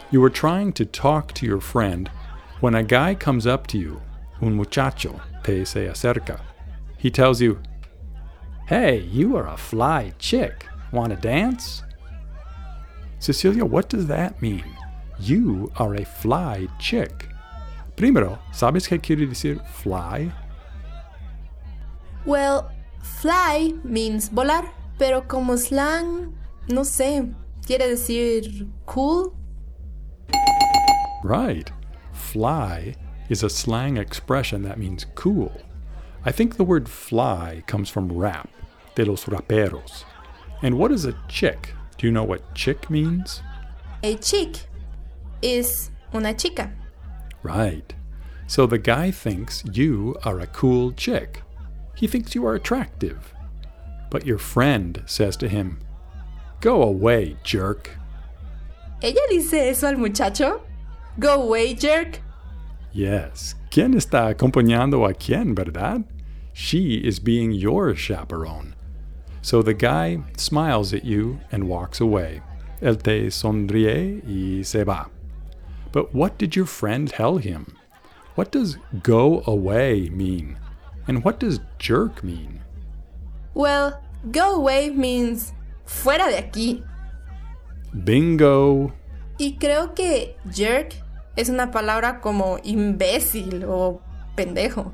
You 0.09 0.23
are 0.23 0.29
trying 0.29 0.71
to 0.71 0.85
talk 0.85 1.33
to 1.33 1.45
your 1.45 1.59
friend 1.59 2.09
when 2.61 2.75
a 2.75 2.81
guy 2.81 3.13
comes 3.13 3.45
up 3.45 3.67
to 3.67 3.77
you, 3.77 3.99
un 4.41 4.55
muchacho, 4.55 5.19
te 5.43 5.65
se 5.65 5.87
acerca. 5.87 6.39
He 6.97 7.11
tells 7.11 7.41
you, 7.41 7.59
Hey, 8.69 8.99
you 9.01 9.35
are 9.35 9.49
a 9.49 9.57
fly 9.57 10.13
chick. 10.17 10.65
Want 10.93 11.09
to 11.09 11.17
dance? 11.17 11.83
Cecilia, 13.21 13.63
what 13.63 13.87
does 13.87 14.07
that 14.07 14.41
mean? 14.41 14.63
You 15.19 15.71
are 15.77 15.93
a 15.93 16.03
fly 16.03 16.67
chick. 16.79 17.27
Primero, 17.95 18.39
¿sabes 18.51 18.87
qué 18.87 18.99
quiere 18.99 19.27
decir 19.27 19.63
fly? 19.63 20.31
Well, 22.25 22.71
fly 23.03 23.75
means 23.83 24.29
volar, 24.29 24.67
pero 24.97 25.21
como 25.21 25.55
slang, 25.55 26.35
no 26.67 26.81
sé, 26.81 27.31
quiere 27.63 27.89
decir 27.89 28.67
cool. 28.87 29.35
Right. 31.23 31.71
Fly 32.13 32.95
is 33.29 33.43
a 33.43 33.51
slang 33.51 33.97
expression 33.97 34.63
that 34.63 34.79
means 34.79 35.05
cool. 35.13 35.61
I 36.25 36.31
think 36.31 36.57
the 36.57 36.63
word 36.63 36.89
fly 36.89 37.61
comes 37.67 37.87
from 37.87 38.11
rap, 38.11 38.49
de 38.95 39.05
los 39.05 39.25
raperos. 39.25 40.05
And 40.63 40.79
what 40.79 40.91
is 40.91 41.05
a 41.05 41.13
chick? 41.27 41.75
Do 42.01 42.07
you 42.07 42.11
know 42.11 42.23
what 42.23 42.55
chick 42.55 42.89
means? 42.89 43.43
A 44.01 44.15
chick 44.15 44.55
is 45.43 45.91
una 46.15 46.33
chica. 46.33 46.71
Right. 47.43 47.93
So 48.47 48.65
the 48.65 48.79
guy 48.79 49.11
thinks 49.11 49.63
you 49.71 50.17
are 50.23 50.39
a 50.39 50.47
cool 50.47 50.93
chick. 50.93 51.43
He 51.93 52.07
thinks 52.07 52.33
you 52.33 52.43
are 52.47 52.55
attractive. 52.55 53.35
But 54.09 54.25
your 54.25 54.39
friend 54.39 55.03
says 55.05 55.37
to 55.37 55.47
him, 55.47 55.77
Go 56.59 56.81
away, 56.81 57.37
jerk. 57.43 57.91
¿Ella 59.03 59.21
dice 59.29 59.69
eso 59.69 59.87
al 59.87 59.97
muchacho? 59.97 60.61
Go 61.19 61.43
away, 61.43 61.75
jerk. 61.75 62.19
Yes. 62.91 63.53
¿Quién 63.69 63.93
está 63.93 64.33
acompañando 64.33 65.07
a 65.07 65.13
quién, 65.13 65.53
verdad? 65.53 66.03
She 66.51 66.95
is 66.95 67.19
being 67.19 67.51
your 67.51 67.93
chaperone. 67.93 68.73
So 69.41 69.61
the 69.61 69.73
guy 69.73 70.19
smiles 70.37 70.93
at 70.93 71.03
you 71.03 71.39
and 71.51 71.67
walks 71.67 71.99
away. 71.99 72.41
Él 72.81 73.01
te 73.01 73.29
sonríe 73.29 74.21
y 74.25 74.63
se 74.63 74.83
va. 74.83 75.09
But 75.91 76.13
what 76.13 76.37
did 76.37 76.55
your 76.55 76.65
friend 76.65 77.09
tell 77.09 77.37
him? 77.37 77.75
What 78.35 78.51
does 78.51 78.77
go 79.03 79.43
away 79.45 80.09
mean? 80.09 80.57
And 81.07 81.23
what 81.23 81.39
does 81.39 81.59
jerk 81.79 82.23
mean? 82.23 82.61
Well, 83.53 84.01
go 84.31 84.55
away 84.55 84.89
means 84.89 85.53
fuera 85.85 86.29
de 86.29 86.37
aquí. 86.37 86.83
Bingo! 87.93 88.93
Y 89.37 89.57
creo 89.59 89.93
que 89.95 90.35
jerk 90.49 90.93
es 91.35 91.49
una 91.49 91.71
palabra 91.71 92.21
como 92.21 92.59
imbécil 92.63 93.65
o 93.67 94.01
pendejo. 94.35 94.93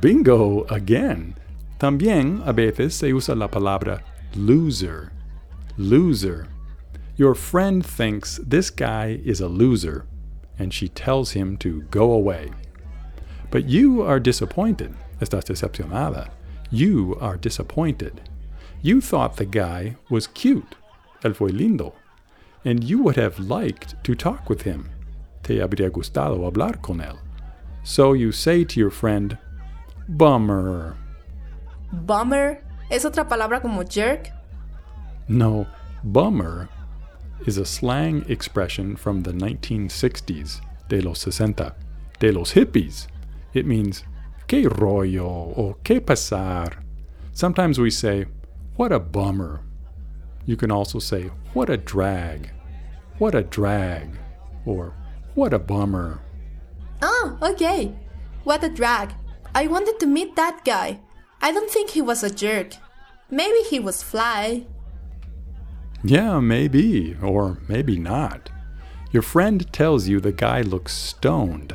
Bingo 0.00 0.66
again. 0.70 1.34
También 1.80 2.42
a 2.46 2.52
veces 2.52 2.92
se 2.92 3.10
usa 3.10 3.34
la 3.34 3.48
palabra 3.48 4.02
loser. 4.34 5.10
Loser. 5.78 6.46
Your 7.16 7.34
friend 7.34 7.84
thinks 7.84 8.38
this 8.46 8.70
guy 8.70 9.18
is 9.24 9.40
a 9.40 9.48
loser, 9.48 10.06
and 10.58 10.74
she 10.74 10.88
tells 10.88 11.32
him 11.32 11.56
to 11.58 11.82
go 11.90 12.12
away. 12.12 12.50
But 13.50 13.68
you 13.68 14.02
are 14.02 14.20
disappointed. 14.20 14.94
Estás 15.20 15.44
decepcionada. 15.44 16.28
You 16.70 17.16
are 17.18 17.38
disappointed. 17.38 18.20
You 18.82 19.00
thought 19.00 19.36
the 19.36 19.46
guy 19.46 19.96
was 20.10 20.26
cute. 20.26 20.76
Él 21.24 21.34
fue 21.34 21.50
lindo. 21.50 21.94
And 22.62 22.84
you 22.84 23.02
would 23.02 23.16
have 23.16 23.38
liked 23.38 24.02
to 24.04 24.14
talk 24.14 24.48
with 24.50 24.62
him. 24.62 24.90
Te 25.42 25.56
habría 25.56 25.90
gustado 25.90 26.38
hablar 26.50 26.82
con 26.82 27.00
él. 27.00 27.18
So 27.82 28.12
you 28.12 28.32
say 28.32 28.64
to 28.64 28.78
your 28.78 28.90
friend, 28.90 29.38
Bummer. 30.08 30.96
Bummer 31.92 32.62
es 32.90 33.04
otra 33.04 33.28
palabra 33.28 33.60
como 33.60 33.84
jerk. 33.84 34.30
No, 35.28 35.66
bummer 36.04 36.68
is 37.46 37.56
a 37.56 37.64
slang 37.64 38.24
expression 38.28 38.96
from 38.96 39.22
the 39.22 39.32
1960s, 39.32 40.60
de 40.88 41.00
los 41.00 41.20
60, 41.20 41.74
de 42.18 42.32
los 42.32 42.52
hippies. 42.52 43.06
It 43.54 43.66
means, 43.66 44.04
que 44.46 44.68
rollo 44.68 45.52
or 45.56 45.76
que 45.84 46.00
pasar. 46.00 46.82
Sometimes 47.32 47.78
we 47.78 47.90
say, 47.90 48.26
what 48.76 48.92
a 48.92 48.98
bummer. 48.98 49.60
You 50.46 50.56
can 50.56 50.70
also 50.70 50.98
say, 50.98 51.30
what 51.54 51.70
a 51.70 51.76
drag. 51.76 52.50
What 53.18 53.34
a 53.34 53.42
drag. 53.42 54.18
Or, 54.64 54.94
what 55.34 55.52
a 55.52 55.58
bummer. 55.58 56.20
Oh, 57.02 57.38
okay. 57.42 57.94
What 58.44 58.64
a 58.64 58.68
drag. 58.68 59.14
I 59.54 59.66
wanted 59.66 60.00
to 60.00 60.06
meet 60.06 60.36
that 60.36 60.64
guy. 60.64 61.00
I 61.42 61.52
don't 61.52 61.70
think 61.70 61.90
he 61.90 62.02
was 62.02 62.22
a 62.22 62.30
jerk. 62.30 62.74
Maybe 63.30 63.60
he 63.68 63.80
was 63.80 64.02
fly. 64.02 64.66
Yeah, 66.02 66.40
maybe, 66.40 67.16
or 67.22 67.58
maybe 67.68 67.98
not. 67.98 68.50
Your 69.12 69.22
friend 69.22 69.70
tells 69.72 70.08
you 70.08 70.20
the 70.20 70.32
guy 70.32 70.62
looks 70.62 70.94
stoned. 70.94 71.74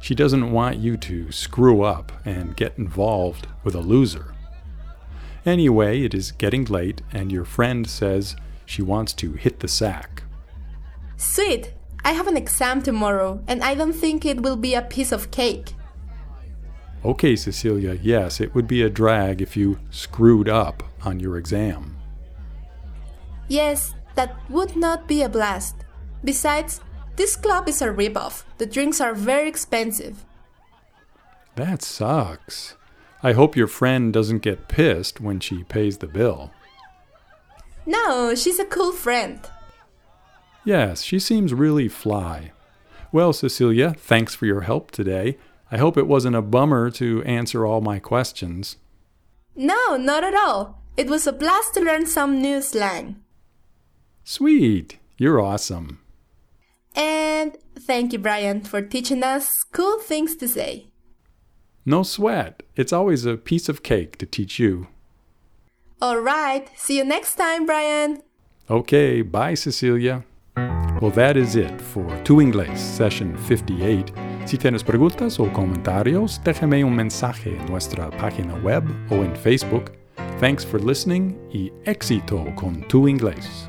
She 0.00 0.14
doesn't 0.14 0.52
want 0.52 0.78
you 0.78 0.96
to 0.98 1.30
screw 1.32 1.82
up 1.82 2.12
and 2.24 2.56
get 2.56 2.78
involved 2.78 3.46
with 3.64 3.74
a 3.74 3.80
loser. 3.80 4.34
Anyway, 5.44 6.02
it 6.02 6.14
is 6.14 6.32
getting 6.32 6.64
late, 6.64 7.02
and 7.12 7.32
your 7.32 7.44
friend 7.44 7.88
says 7.88 8.36
she 8.66 8.82
wants 8.82 9.12
to 9.14 9.32
hit 9.32 9.60
the 9.60 9.68
sack. 9.68 10.22
Sweet. 11.16 11.72
I 12.04 12.12
have 12.12 12.28
an 12.28 12.36
exam 12.36 12.82
tomorrow, 12.82 13.42
and 13.46 13.62
I 13.62 13.74
don't 13.74 13.92
think 13.92 14.24
it 14.24 14.42
will 14.42 14.56
be 14.56 14.74
a 14.74 14.82
piece 14.82 15.12
of 15.12 15.30
cake. 15.30 15.74
Okay, 17.04 17.36
Cecilia, 17.36 17.94
yes, 18.02 18.40
it 18.40 18.54
would 18.54 18.66
be 18.66 18.82
a 18.82 18.90
drag 18.90 19.40
if 19.40 19.56
you 19.56 19.78
screwed 19.90 20.48
up 20.48 20.82
on 21.04 21.20
your 21.20 21.36
exam. 21.38 21.96
Yes, 23.48 23.94
that 24.14 24.36
would 24.50 24.76
not 24.76 25.06
be 25.06 25.22
a 25.22 25.28
blast. 25.28 25.76
Besides, 26.24 26.80
this 27.16 27.36
club 27.36 27.68
is 27.68 27.80
a 27.80 27.88
ripoff. 27.88 28.44
The 28.58 28.66
drinks 28.66 29.00
are 29.00 29.14
very 29.14 29.48
expensive. 29.48 30.24
That 31.54 31.82
sucks. 31.82 32.76
I 33.22 33.32
hope 33.32 33.56
your 33.56 33.66
friend 33.66 34.12
doesn't 34.12 34.42
get 34.42 34.68
pissed 34.68 35.20
when 35.20 35.40
she 35.40 35.64
pays 35.64 35.98
the 35.98 36.06
bill. 36.06 36.52
No, 37.86 38.34
she's 38.34 38.58
a 38.58 38.64
cool 38.64 38.92
friend. 38.92 39.40
Yes, 40.64 41.02
she 41.02 41.18
seems 41.18 41.54
really 41.54 41.88
fly. 41.88 42.52
Well, 43.10 43.32
Cecilia, 43.32 43.94
thanks 43.96 44.34
for 44.34 44.46
your 44.46 44.60
help 44.60 44.90
today. 44.90 45.38
I 45.70 45.76
hope 45.76 45.96
it 45.96 46.06
wasn't 46.06 46.36
a 46.36 46.42
bummer 46.42 46.90
to 46.92 47.22
answer 47.24 47.66
all 47.66 47.80
my 47.80 47.98
questions. 47.98 48.76
No, 49.54 49.96
not 49.96 50.24
at 50.24 50.34
all. 50.34 50.82
It 50.96 51.08
was 51.08 51.26
a 51.26 51.32
blast 51.32 51.74
to 51.74 51.80
learn 51.80 52.06
some 52.06 52.40
new 52.40 52.62
slang. 52.62 53.22
Sweet, 54.24 54.98
you're 55.16 55.40
awesome. 55.40 56.00
And 56.94 57.56
thank 57.78 58.12
you, 58.12 58.18
Brian, 58.18 58.62
for 58.62 58.82
teaching 58.82 59.22
us 59.22 59.62
cool 59.64 59.98
things 59.98 60.36
to 60.36 60.48
say. 60.48 60.88
No 61.84 62.02
sweat. 62.02 62.62
It's 62.76 62.92
always 62.92 63.24
a 63.24 63.36
piece 63.36 63.68
of 63.68 63.82
cake 63.82 64.18
to 64.18 64.26
teach 64.26 64.58
you. 64.58 64.88
All 66.00 66.20
right, 66.20 66.68
see 66.76 66.98
you 66.98 67.04
next 67.04 67.36
time, 67.36 67.66
Brian. 67.66 68.22
Okay, 68.70 69.22
bye, 69.22 69.54
Cecilia. 69.54 70.24
Well, 71.00 71.12
that 71.12 71.36
is 71.36 71.54
it 71.54 71.80
for 71.80 72.06
Tu 72.24 72.40
Inglés 72.40 72.78
Session 72.78 73.36
58. 73.46 74.12
Si 74.46 74.56
tienes 74.56 74.82
preguntas 74.82 75.38
o 75.38 75.52
comentarios, 75.52 76.40
déjame 76.42 76.82
un 76.84 76.94
mensaje 76.94 77.56
en 77.56 77.66
nuestra 77.66 78.10
página 78.10 78.54
web 78.64 78.84
o 79.10 79.16
en 79.16 79.34
Facebook. 79.36 79.92
Thanks 80.40 80.64
for 80.64 80.80
listening 80.80 81.36
y 81.52 81.72
éxito 81.84 82.44
con 82.56 82.82
Tu 82.88 83.08
Inglés. 83.08 83.68